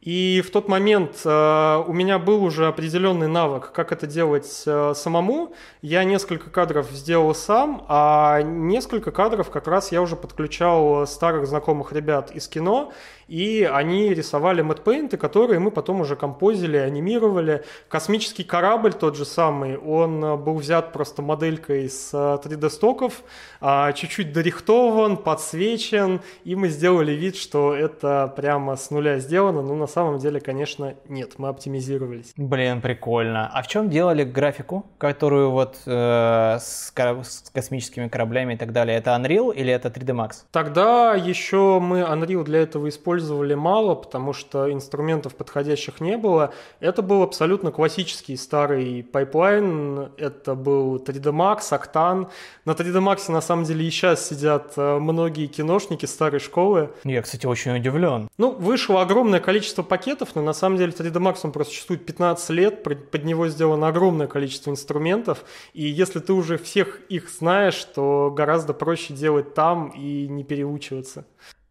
И 0.00 0.42
в 0.46 0.50
тот 0.50 0.66
момент 0.66 1.20
э, 1.26 1.84
у 1.86 1.92
меня 1.92 2.18
был 2.18 2.42
уже 2.42 2.66
определенный 2.66 3.28
навык, 3.28 3.70
как 3.70 3.92
это 3.92 4.06
делать 4.06 4.62
э, 4.64 4.94
самому. 4.96 5.52
Я 5.82 6.04
несколько 6.04 6.48
кадров 6.48 6.90
сделал 6.90 7.34
сам, 7.34 7.84
а 7.86 8.40
несколько 8.40 9.10
кадров 9.10 9.50
как 9.50 9.66
раз 9.66 9.92
я 9.92 10.00
уже 10.00 10.16
подключал 10.16 11.06
старых 11.06 11.46
знакомых 11.46 11.92
ребят 11.92 12.30
из 12.30 12.48
кино, 12.48 12.94
и 13.30 13.62
они 13.62 14.12
рисовали 14.12 14.60
мэтпейнты, 14.60 15.16
которые 15.16 15.60
мы 15.60 15.70
потом 15.70 16.00
уже 16.00 16.16
композили, 16.16 16.76
анимировали. 16.76 17.62
Космический 17.88 18.42
корабль 18.42 18.92
тот 18.92 19.16
же 19.16 19.24
самый, 19.24 19.78
он 19.78 20.22
э, 20.24 20.36
был 20.36 20.54
взят 20.54 20.92
просто 20.92 21.22
моделькой 21.22 21.88
с 21.88 22.12
3D-стоков, 22.12 23.12
э, 23.12 23.24
а, 23.60 23.92
чуть-чуть 23.92 24.32
дорихтован, 24.32 25.16
подсвечен, 25.16 26.22
и 26.42 26.56
мы 26.56 26.70
сделали 26.70 27.12
вид, 27.12 27.36
что 27.36 27.72
это 27.72 28.32
прямо 28.34 28.74
с 28.74 28.90
нуля 28.90 29.20
сделано, 29.20 29.62
но 29.62 29.76
на 29.76 29.86
самом 29.86 30.18
деле, 30.18 30.40
конечно, 30.40 30.94
нет, 31.08 31.34
мы 31.38 31.48
оптимизировались. 31.48 32.32
Блин, 32.36 32.80
прикольно. 32.80 33.48
А 33.54 33.62
в 33.62 33.68
чем 33.68 33.90
делали 33.90 34.24
графику, 34.24 34.86
которую 34.98 35.52
вот 35.52 35.76
э, 35.86 36.56
с, 36.58 36.92
с 36.92 37.50
космическими 37.54 38.08
кораблями 38.08 38.54
и 38.54 38.56
так 38.56 38.72
далее? 38.72 38.98
Это 38.98 39.10
Unreal 39.10 39.54
или 39.54 39.72
это 39.72 39.88
3D 39.88 40.16
Max? 40.16 40.30
Тогда 40.50 41.14
еще 41.14 41.78
мы 41.78 42.00
Unreal 42.00 42.42
для 42.42 42.62
этого 42.62 42.88
использовали 42.88 43.19
мало, 43.56 43.94
потому 43.94 44.32
что 44.32 44.72
инструментов 44.72 45.34
подходящих 45.34 46.00
не 46.00 46.16
было. 46.16 46.52
Это 46.80 47.02
был 47.02 47.22
абсолютно 47.22 47.70
классический 47.70 48.36
старый 48.36 49.02
пайплайн. 49.02 50.10
Это 50.16 50.54
был 50.54 50.96
3D 50.96 51.32
Max, 51.32 51.70
Octane. 51.70 52.28
На 52.64 52.72
3D 52.72 53.00
Max 53.00 53.30
на 53.30 53.40
самом 53.40 53.64
деле 53.64 53.86
и 53.86 53.90
сейчас 53.90 54.28
сидят 54.28 54.74
э, 54.76 54.98
многие 54.98 55.46
киношники 55.46 56.06
старой 56.06 56.40
школы. 56.40 56.90
Я, 57.04 57.22
кстати, 57.22 57.46
очень 57.46 57.76
удивлен. 57.76 58.28
Ну, 58.38 58.52
вышло 58.52 59.02
огромное 59.02 59.40
количество 59.40 59.82
пакетов, 59.82 60.30
но 60.34 60.42
на 60.42 60.52
самом 60.52 60.78
деле 60.78 60.92
3D 60.92 61.12
Max 61.12 61.40
он 61.44 61.52
просто 61.52 61.72
существует 61.72 62.06
15 62.06 62.50
лет, 62.50 62.82
под 62.82 63.24
него 63.24 63.48
сделано 63.48 63.88
огромное 63.88 64.26
количество 64.26 64.70
инструментов, 64.70 65.44
и 65.72 65.84
если 65.84 66.20
ты 66.20 66.32
уже 66.32 66.58
всех 66.58 67.00
их 67.08 67.28
знаешь, 67.28 67.82
то 67.84 68.32
гораздо 68.34 68.74
проще 68.74 69.14
делать 69.14 69.54
там 69.54 69.88
и 69.88 70.28
не 70.28 70.44
переучиваться. 70.44 71.24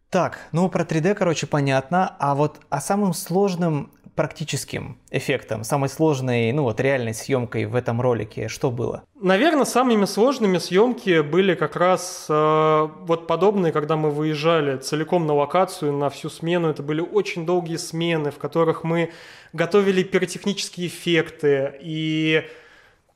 Так, 0.10 0.40
ну 0.52 0.70
про 0.70 0.84
3D, 0.84 1.14
короче, 1.14 1.46
понятно, 1.46 2.16
а 2.20 2.34
вот 2.34 2.60
о 2.70 2.82
самым 2.82 3.14
сложным 3.14 3.92
практическим 4.16 4.98
эффектом, 5.12 5.64
самой 5.64 5.88
сложной, 5.88 6.52
ну 6.52 6.64
вот 6.64 6.80
реальной 6.80 7.14
съемкой 7.14 7.66
в 7.66 7.76
этом 7.76 8.02
ролике, 8.02 8.48
что 8.48 8.72
было? 8.72 9.04
Наверное, 9.22 9.66
самыми 9.66 10.06
сложными 10.06 10.58
съемки 10.58 11.22
были 11.22 11.54
как 11.54 11.76
раз 11.76 12.26
э, 12.28 12.90
вот 13.02 13.28
подобные, 13.28 13.72
когда 13.72 13.96
мы 13.96 14.10
выезжали 14.10 14.78
целиком 14.78 15.28
на 15.28 15.36
локацию, 15.36 15.94
на 15.94 16.10
всю 16.10 16.30
смену. 16.30 16.70
Это 16.70 16.84
были 16.84 17.00
очень 17.00 17.46
долгие 17.46 17.78
смены, 17.78 18.32
в 18.32 18.40
которых 18.40 18.84
мы 18.84 19.12
готовили 19.54 20.04
пиротехнические 20.04 20.88
эффекты 20.88 21.78
и 21.80 22.44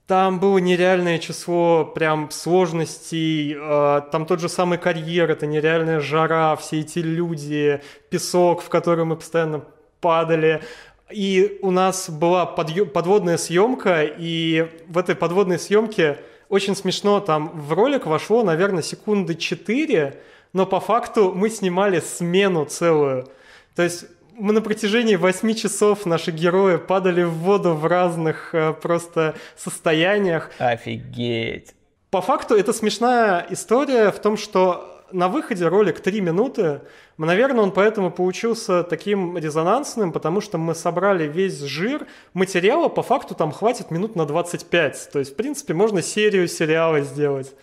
там 0.07 0.39
было 0.39 0.57
нереальное 0.57 1.17
число 1.17 1.85
прям 1.85 2.29
сложностей, 2.29 3.55
э, 3.55 4.01
там 4.11 4.25
тот 4.25 4.41
же 4.41 4.49
самый 4.49 4.77
карьер, 4.77 5.31
это 5.31 5.47
нереальная 5.47 5.99
жара, 5.99 6.55
все 6.55 6.81
эти 6.81 6.99
люди, 6.99 7.81
песок, 8.09 8.61
в 8.61 8.69
который 8.69 9.05
мы 9.05 9.15
постоянно 9.15 9.63
падали, 10.01 10.61
и 11.09 11.59
у 11.61 11.71
нас 11.71 12.09
была 12.09 12.45
подводная 12.45 13.37
съемка, 13.37 14.03
и 14.03 14.67
в 14.87 14.97
этой 14.97 15.15
подводной 15.15 15.59
съемке 15.59 16.19
очень 16.49 16.75
смешно, 16.75 17.19
там 17.19 17.49
в 17.53 17.71
ролик 17.73 18.05
вошло, 18.05 18.43
наверное, 18.43 18.83
секунды 18.83 19.35
4, 19.35 20.19
но 20.53 20.65
по 20.65 20.79
факту 20.79 21.31
мы 21.33 21.49
снимали 21.49 21.99
смену 21.99 22.65
целую. 22.65 23.27
То 23.75 23.83
есть 23.83 24.05
мы 24.37 24.53
на 24.53 24.61
протяжении 24.61 25.15
8 25.15 25.53
часов 25.53 26.05
наши 26.05 26.31
герои 26.31 26.77
падали 26.77 27.23
в 27.23 27.33
воду 27.33 27.73
в 27.73 27.85
разных 27.85 28.53
э, 28.53 28.73
просто 28.73 29.35
состояниях. 29.55 30.51
Офигеть. 30.57 31.73
По 32.09 32.21
факту 32.21 32.55
это 32.55 32.73
смешная 32.73 33.45
история 33.49 34.11
в 34.11 34.19
том, 34.19 34.37
что 34.37 35.03
на 35.11 35.27
выходе 35.27 35.67
ролик 35.67 35.99
3 35.99 36.21
минуты, 36.21 36.81
наверное, 37.17 37.61
он 37.63 37.71
поэтому 37.71 38.11
получился 38.11 38.83
таким 38.83 39.37
резонансным, 39.37 40.11
потому 40.11 40.41
что 40.41 40.57
мы 40.57 40.75
собрали 40.75 41.27
весь 41.27 41.59
жир 41.61 42.07
материала, 42.33 42.89
по 42.89 43.03
факту 43.03 43.35
там 43.35 43.51
хватит 43.51 43.91
минут 43.91 44.15
на 44.15 44.25
25. 44.25 45.09
То 45.11 45.19
есть, 45.19 45.33
в 45.33 45.35
принципе, 45.35 45.73
можно 45.73 46.01
серию 46.01 46.47
сериала 46.47 47.01
сделать. 47.01 47.53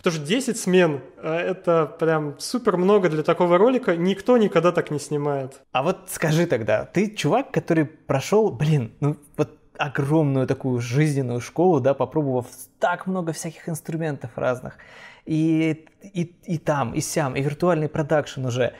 Потому 0.00 0.16
что 0.16 0.26
10 0.26 0.58
смен 0.58 1.02
э,— 1.18 1.30
это 1.50 1.84
прям 1.84 2.38
супер 2.38 2.78
много 2.78 3.10
для 3.10 3.22
такого 3.22 3.58
ролика. 3.58 3.96
Никто 3.96 4.38
никогда 4.38 4.72
так 4.72 4.90
не 4.90 4.98
снимает. 4.98 5.60
А 5.72 5.82
вот 5.82 6.08
скажи 6.08 6.46
тогда, 6.46 6.86
ты 6.86 7.10
чувак, 7.14 7.50
который 7.50 7.84
прошел, 7.84 8.50
блин, 8.50 8.94
ну 9.00 9.18
вот 9.36 9.58
огромную 9.76 10.46
такую 10.46 10.80
жизненную 10.80 11.40
школу, 11.40 11.80
да, 11.80 11.92
попробовав 11.92 12.46
так 12.78 13.06
много 13.06 13.32
всяких 13.32 13.68
инструментов 13.68 14.30
разных 14.36 14.78
и, 15.26 15.86
и, 16.02 16.22
и 16.44 16.58
там, 16.58 16.94
и 16.94 17.00
сям, 17.00 17.36
и 17.36 17.42
виртуальный 17.42 17.88
продакшн 17.88 18.46
уже. 18.46 18.74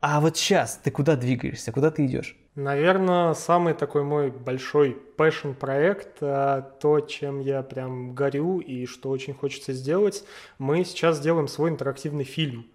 А 0.00 0.20
вот 0.20 0.36
сейчас 0.36 0.78
ты 0.82 0.90
куда 0.90 1.16
двигаешься, 1.16 1.72
куда 1.72 1.90
ты 1.90 2.06
идешь? 2.06 2.36
Наверное, 2.56 3.34
самый 3.34 3.74
такой 3.74 4.02
мой 4.02 4.30
большой 4.30 4.98
passion 5.16 5.54
проект, 5.54 6.18
а, 6.20 6.62
то, 6.62 6.98
чем 7.00 7.38
я 7.38 7.62
прям 7.62 8.12
горю 8.14 8.58
и 8.58 8.86
что 8.86 9.10
очень 9.10 9.34
хочется 9.34 9.72
сделать, 9.72 10.24
мы 10.58 10.84
сейчас 10.84 11.20
делаем 11.20 11.46
свой 11.46 11.70
интерактивный 11.70 12.24
фильм. 12.24 12.66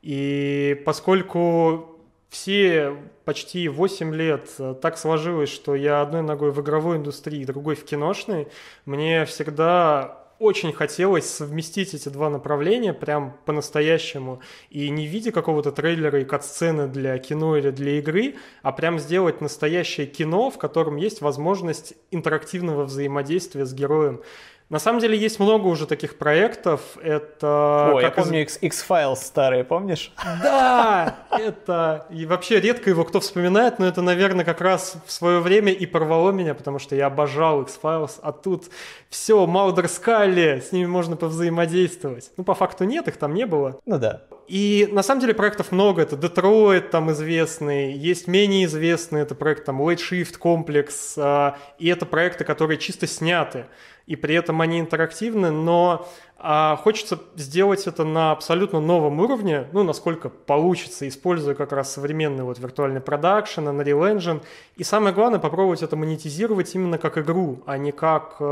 И 0.00 0.80
поскольку 0.84 1.98
все 2.28 2.96
почти 3.24 3.68
8 3.68 4.14
лет 4.14 4.48
а, 4.60 4.74
так 4.74 4.96
сложилось, 4.96 5.50
что 5.50 5.74
я 5.74 6.02
одной 6.02 6.22
ногой 6.22 6.52
в 6.52 6.60
игровой 6.60 6.98
индустрии, 6.98 7.44
другой 7.44 7.74
в 7.74 7.84
киношной, 7.84 8.46
мне 8.84 9.24
всегда 9.24 10.25
очень 10.38 10.72
хотелось 10.72 11.28
совместить 11.28 11.94
эти 11.94 12.08
два 12.08 12.28
направления 12.28 12.92
прям 12.92 13.36
по-настоящему 13.44 14.40
и 14.70 14.88
не 14.90 15.06
в 15.06 15.10
виде 15.10 15.32
какого-то 15.32 15.72
трейлера 15.72 16.20
и 16.20 16.24
кат-сцены 16.24 16.88
для 16.88 17.16
кино 17.18 17.56
или 17.56 17.70
для 17.70 17.98
игры, 17.98 18.36
а 18.62 18.72
прям 18.72 18.98
сделать 18.98 19.40
настоящее 19.40 20.06
кино, 20.06 20.50
в 20.50 20.58
котором 20.58 20.96
есть 20.96 21.20
возможность 21.20 21.94
интерактивного 22.10 22.84
взаимодействия 22.84 23.64
с 23.64 23.72
героем. 23.72 24.22
На 24.68 24.80
самом 24.80 24.98
деле 24.98 25.16
есть 25.16 25.38
много 25.38 25.68
уже 25.68 25.86
таких 25.86 26.18
проектов. 26.18 26.80
Это... 27.00 27.92
О, 27.94 28.00
я 28.00 28.10
помню 28.10 28.44
из... 28.44 28.58
X-Files 28.60 29.16
старые, 29.16 29.62
помнишь? 29.62 30.12
Да, 30.42 31.18
это... 31.30 32.06
И 32.10 32.26
вообще 32.26 32.60
редко 32.60 32.90
его 32.90 33.04
кто 33.04 33.20
вспоминает, 33.20 33.78
но 33.78 33.86
это, 33.86 34.02
наверное, 34.02 34.44
как 34.44 34.60
раз 34.60 34.96
в 35.06 35.12
свое 35.12 35.38
время 35.38 35.72
и 35.72 35.86
порвало 35.86 36.32
меня, 36.32 36.54
потому 36.54 36.80
что 36.80 36.96
я 36.96 37.06
обожал 37.06 37.62
X-Files, 37.62 38.18
а 38.22 38.32
тут 38.32 38.64
все, 39.08 39.46
Маудер 39.46 39.88
Скалли, 39.88 40.60
с 40.66 40.72
ними 40.72 40.86
можно 40.86 41.14
повзаимодействовать. 41.14 42.32
Ну, 42.36 42.42
по 42.42 42.54
факту 42.54 42.82
нет, 42.84 43.06
их 43.06 43.18
там 43.18 43.34
не 43.34 43.46
было. 43.46 43.78
Ну 43.86 43.98
да. 43.98 44.24
И 44.48 44.88
на 44.90 45.04
самом 45.04 45.20
деле 45.20 45.34
проектов 45.34 45.70
много. 45.70 46.02
Это 46.02 46.16
Детройт 46.16 46.90
там 46.90 47.12
известный, 47.12 47.92
есть 47.92 48.26
менее 48.26 48.64
известный, 48.64 49.20
это 49.20 49.36
проект 49.36 49.64
там 49.64 49.80
Late 49.80 50.00
Shift 50.10 50.40
Complex, 50.40 50.90
а, 51.18 51.56
и 51.78 51.88
это 51.88 52.04
проекты, 52.04 52.44
которые 52.44 52.78
чисто 52.78 53.06
сняты 53.06 53.66
и 54.06 54.16
при 54.16 54.34
этом 54.34 54.60
они 54.60 54.80
интерактивны, 54.80 55.50
но 55.50 56.06
а, 56.38 56.76
хочется 56.76 57.18
сделать 57.34 57.86
это 57.86 58.04
на 58.04 58.30
абсолютно 58.30 58.78
новом 58.78 59.20
уровне, 59.20 59.68
ну, 59.72 59.82
насколько 59.82 60.28
получится, 60.28 61.08
используя 61.08 61.54
как 61.54 61.72
раз 61.72 61.92
современный 61.92 62.44
вот 62.44 62.58
виртуальный 62.58 63.00
продакшн, 63.00 63.62
Unreal 63.62 64.16
Engine, 64.16 64.42
и 64.76 64.84
самое 64.84 65.14
главное, 65.14 65.40
попробовать 65.40 65.82
это 65.82 65.96
монетизировать 65.96 66.74
именно 66.74 66.98
как 66.98 67.16
игру, 67.16 67.62
а 67.64 67.78
не 67.78 67.90
как 67.90 68.36
э, 68.38 68.44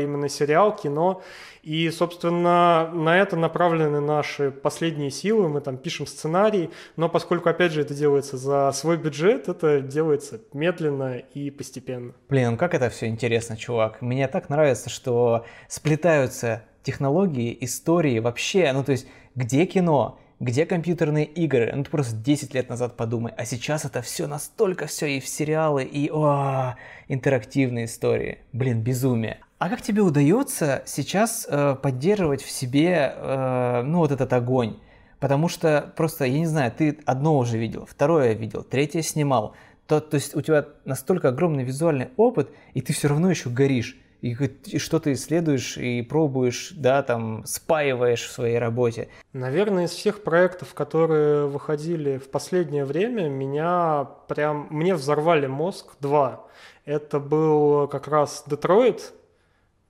именно 0.00 0.28
сериал, 0.28 0.76
кино, 0.76 1.22
и, 1.64 1.90
собственно, 1.90 2.90
на 2.92 3.18
это 3.18 3.36
направлены 3.36 3.98
наши 3.98 4.50
последние 4.50 5.10
силы, 5.10 5.48
мы 5.48 5.60
там 5.62 5.78
пишем 5.78 6.06
сценарий, 6.06 6.68
но 6.96 7.08
поскольку, 7.08 7.48
опять 7.48 7.72
же, 7.72 7.80
это 7.80 7.94
делается 7.94 8.36
за 8.36 8.70
свой 8.72 8.98
бюджет, 8.98 9.48
это 9.48 9.80
делается 9.80 10.40
медленно 10.52 11.16
и 11.16 11.50
постепенно. 11.50 12.12
Блин, 12.28 12.52
ну 12.52 12.56
как 12.58 12.74
это 12.74 12.90
все 12.90 13.06
интересно, 13.06 13.56
чувак. 13.56 14.02
Мне 14.02 14.28
так 14.28 14.50
нравится, 14.50 14.90
что 14.94 15.44
сплетаются 15.68 16.62
технологии, 16.82 17.56
истории 17.60 18.18
вообще, 18.18 18.72
ну 18.72 18.82
то 18.84 18.92
есть 18.92 19.06
где 19.34 19.66
кино, 19.66 20.18
где 20.40 20.66
компьютерные 20.66 21.24
игры? 21.24 21.72
Ну 21.74 21.84
ты 21.84 21.90
просто 21.90 22.16
10 22.16 22.54
лет 22.54 22.68
назад 22.68 22.96
подумай. 22.96 23.32
А 23.36 23.44
сейчас 23.44 23.84
это 23.84 24.02
все 24.02 24.26
настолько 24.26 24.86
все 24.86 25.06
и 25.06 25.20
в 25.20 25.26
сериалы, 25.26 25.84
и 25.84 26.10
о, 26.10 26.76
интерактивные 27.08 27.86
истории. 27.86 28.38
Блин, 28.52 28.82
безумие. 28.82 29.38
А 29.58 29.68
как 29.68 29.80
тебе 29.80 30.02
удается 30.02 30.82
сейчас 30.86 31.46
э, 31.48 31.76
поддерживать 31.80 32.42
в 32.42 32.50
себе, 32.50 33.14
э, 33.16 33.82
ну, 33.84 33.98
вот 33.98 34.12
этот 34.12 34.32
огонь? 34.32 34.76
Потому 35.20 35.48
что 35.48 35.92
просто, 35.96 36.26
я 36.26 36.38
не 36.38 36.46
знаю, 36.46 36.70
ты 36.70 36.98
одно 37.06 37.38
уже 37.38 37.56
видел, 37.56 37.86
второе 37.86 38.34
видел, 38.34 38.62
третье 38.62 39.00
снимал. 39.00 39.54
То, 39.86 40.00
то 40.00 40.16
есть 40.16 40.36
у 40.36 40.42
тебя 40.42 40.66
настолько 40.84 41.28
огромный 41.28 41.64
визуальный 41.64 42.08
опыт, 42.16 42.50
и 42.74 42.82
ты 42.82 42.92
все 42.92 43.08
равно 43.08 43.30
еще 43.30 43.48
горишь. 43.48 43.96
И, 44.24 44.34
и 44.64 44.78
что 44.78 45.00
ты 45.00 45.12
исследуешь 45.12 45.76
и 45.76 46.00
пробуешь, 46.00 46.72
да, 46.74 47.02
там, 47.02 47.44
спаиваешь 47.44 48.22
в 48.22 48.32
своей 48.32 48.58
работе. 48.58 49.08
Наверное, 49.34 49.84
из 49.84 49.90
всех 49.90 50.22
проектов, 50.22 50.72
которые 50.72 51.46
выходили 51.46 52.16
в 52.16 52.30
последнее 52.30 52.86
время, 52.86 53.28
меня 53.28 54.08
прям, 54.28 54.68
мне 54.70 54.94
взорвали 54.94 55.46
мозг 55.46 55.96
два. 56.00 56.46
Это 56.86 57.20
был 57.20 57.86
как 57.88 58.08
раз 58.08 58.44
Детройт, 58.46 59.12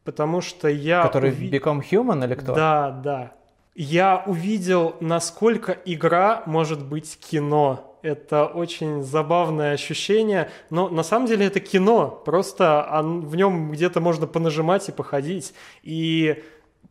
потому 0.03 0.41
что 0.41 0.67
я... 0.67 1.05
Который 1.05 1.31
уви... 1.31 1.49
Become 1.49 1.83
Human 1.89 2.25
или 2.25 2.35
кто? 2.35 2.57
Да, 2.57 2.91
да. 2.91 3.33
Я 3.77 4.25
увидел, 4.27 4.97
насколько 4.99 5.79
игра 5.85 6.43
может 6.47 6.85
быть 6.85 7.21
кино. 7.21 7.94
Это 8.05 8.45
очень 8.45 9.03
забавное 9.03 9.73
ощущение, 9.73 10.51
но 10.69 10.91
на 10.91 11.03
самом 11.03 11.27
деле 11.27 11.47
это 11.47 11.59
кино, 11.59 12.11
просто 12.27 12.87
в 13.03 13.35
нем 13.35 13.73
где-то 13.73 14.03
можно 14.03 14.27
понажимать 14.27 14.87
и 14.91 14.93
походить. 14.93 15.55
И 15.83 16.45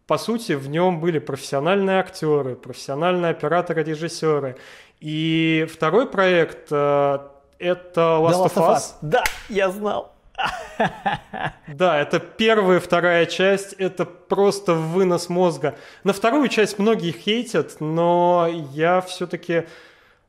по 0.07 0.17
сути, 0.17 0.53
в 0.53 0.69
нем 0.69 0.99
были 0.99 1.19
профессиональные 1.19 1.99
актеры, 1.99 2.55
профессиональные 2.55 3.29
операторы, 3.29 3.83
режиссеры. 3.83 4.57
И 5.01 5.67
второй 5.71 6.07
проект 6.07 6.69
э, 6.71 7.19
это 7.59 8.01
Last, 8.01 8.31
The 8.31 8.45
Last 8.45 8.55
of 8.55 8.69
Us. 8.69 8.75
Us. 8.75 8.93
Да, 9.03 9.23
я 9.49 9.69
знал. 9.69 10.13
Да, 11.67 11.99
это 11.99 12.19
первая, 12.19 12.79
вторая 12.79 13.27
часть, 13.27 13.73
это 13.73 14.05
просто 14.05 14.73
вынос 14.73 15.29
мозга. 15.29 15.75
На 16.03 16.11
вторую 16.11 16.47
часть 16.47 16.79
многие 16.79 17.11
хейтят, 17.11 17.79
но 17.79 18.49
я 18.71 19.01
все-таки 19.01 19.65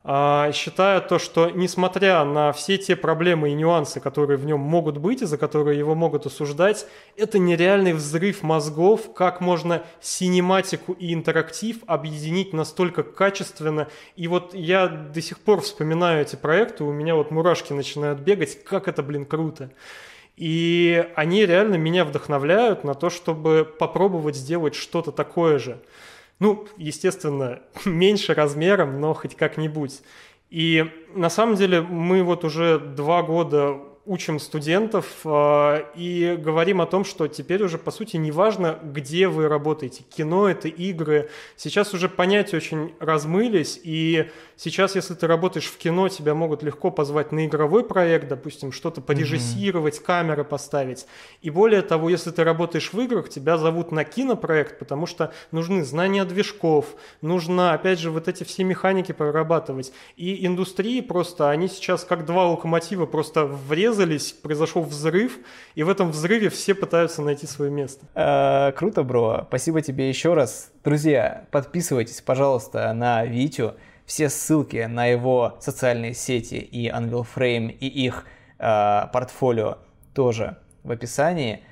а, 0.07 0.53
считаю 0.53 1.01
то, 1.01 1.19
что 1.19 1.49
несмотря 1.49 2.23
на 2.25 2.53
все 2.53 2.77
те 2.77 2.95
проблемы 2.95 3.49
и 3.49 3.55
нюансы, 3.55 4.01
которые 4.01 4.37
в 4.37 4.45
нем 4.45 4.61
могут 4.61 4.99
быть 4.99 5.23
и 5.23 5.25
за 5.25 5.38
которые 5.38 5.79
его 5.79 5.95
могут 5.95 6.27
осуждать, 6.27 6.87
это 7.17 7.38
нереальный 7.38 7.95
взрыв 7.95 8.43
мозгов, 8.43 9.14
как 9.14 9.40
можно 9.40 9.83
синематику 10.03 10.93
и 10.93 11.14
интерактив 11.14 11.79
объединить 11.87 12.53
настолько 12.53 13.03
качественно. 13.03 13.88
И 14.14 14.29
вот 14.29 14.53
я 14.53 14.88
до 14.88 15.23
сих 15.23 15.38
пор 15.38 15.62
вспоминаю 15.62 16.21
эти 16.21 16.37
проекты, 16.37 16.85
у 16.85 16.93
меня 16.93 17.14
вот 17.14 17.31
мурашки 17.31 17.73
начинают 17.73 18.21
бегать, 18.21 18.62
как 18.62 18.88
это, 18.88 19.03
блин, 19.03 19.25
круто. 19.25 19.71
И 20.37 21.09
они 21.14 21.47
реально 21.47 21.77
меня 21.77 22.05
вдохновляют 22.05 22.85
на 22.85 22.93
то, 22.93 23.09
чтобы 23.09 23.64
попробовать 23.79 24.37
сделать 24.37 24.75
что-то 24.75 25.12
такое 25.12 25.59
же. 25.59 25.79
Ну, 26.40 26.66
естественно, 26.77 27.61
меньше 27.85 28.35
размером, 28.35 29.01
но 29.01 29.14
хоть 29.14 29.37
как-нибудь. 29.37 30.03
И 30.51 30.85
на 31.14 31.31
самом 31.31 31.57
деле 31.57 31.81
мы 31.81 32.23
вот 32.23 32.44
уже 32.44 32.79
два 32.79 33.23
года 33.23 33.81
учим 34.07 34.38
студентов 34.38 35.07
э, 35.25 35.85
и 35.95 36.37
говорим 36.38 36.83
о 36.83 36.87
том, 36.87 37.05
что 37.05 37.27
теперь 37.27 37.62
уже, 37.62 37.79
по 37.79 37.90
сути, 37.90 38.19
не 38.19 38.31
важно, 38.31 38.79
где 38.83 39.29
вы 39.29 39.49
работаете. 39.49 40.05
Кино— 40.14 40.49
это 40.51 40.69
игры. 40.69 41.31
Сейчас 41.57 41.95
уже 41.95 42.11
понятия 42.11 42.59
очень 42.59 42.95
размылись, 43.01 43.81
и 43.83 44.29
сейчас, 44.57 44.95
если 44.95 45.14
ты 45.14 45.27
работаешь 45.27 45.67
в 45.67 45.79
кино, 45.79 46.09
тебя 46.09 46.35
могут 46.35 46.62
легко 46.62 46.90
позвать 46.90 47.33
на 47.33 47.47
игровой 47.47 47.83
проект, 47.83 48.29
допустим, 48.29 48.73
что-то 48.73 49.01
порежиссировать, 49.01 49.99
mm-hmm. 49.99 50.05
камеры 50.05 50.45
поставить. 50.45 51.07
И 51.40 51.49
более 51.49 51.81
того, 51.81 52.11
если 52.11 52.31
ты 52.31 52.45
работаешь 52.45 52.93
в 52.93 53.01
играх, 53.01 53.31
тебя 53.31 53.57
зовут 53.57 53.90
на 53.90 54.05
кинопроект, 54.05 54.79
потому 54.79 55.07
что 55.07 55.33
нужны 55.51 55.83
знания 55.83 56.27
движков, 56.27 56.95
нужно, 57.23 57.73
опять 57.73 57.99
же, 57.99 58.11
вот 58.11 58.29
эти 58.29 58.45
все 58.45 58.64
механики 58.64 59.12
прорабатывать. 59.12 59.93
И 60.17 60.45
индустрии 60.45 61.01
просто, 61.01 61.49
они 61.49 61.69
сейчас 61.69 62.05
как 62.05 62.27
два 62.27 62.49
локомотива 62.49 63.07
просто 63.07 63.47
врезаны 63.47 63.93
врезались, 63.94 64.33
произошел 64.33 64.83
взрыв, 64.83 65.38
и 65.74 65.83
в 65.83 65.88
этом 65.88 66.11
взрыве 66.11 66.48
все 66.48 66.74
пытаются 66.74 67.22
найти 67.22 67.46
свое 67.46 67.70
место. 67.70 68.07
А, 68.14 68.72
круто, 68.72 69.02
бро. 69.02 69.44
Спасибо 69.48 69.80
тебе 69.83 70.09
еще 70.09 70.35
раз. 70.35 70.72
Друзья, 70.83 71.46
подписывайтесь, 71.50 72.20
пожалуйста, 72.20 72.92
на 72.92 73.24
Витю. 73.24 73.74
Все 74.04 74.28
ссылки 74.28 74.85
на 74.85 75.07
его 75.07 75.57
социальные 75.61 76.14
сети 76.14 76.57
и 76.57 76.90
Unreal 76.90 77.26
Frame, 77.35 77.70
и 77.70 77.87
их 77.87 78.26
э, 78.59 79.07
портфолио 79.12 79.78
тоже 80.14 80.59
в 80.83 80.90
описании. 80.90 81.64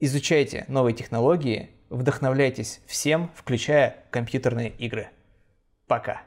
Изучайте 0.00 0.64
новые 0.66 0.94
технологии, 0.94 1.70
вдохновляйтесь 1.88 2.80
всем, 2.86 3.30
включая 3.36 4.04
компьютерные 4.10 4.70
игры. 4.70 5.08
Пока. 5.86 6.22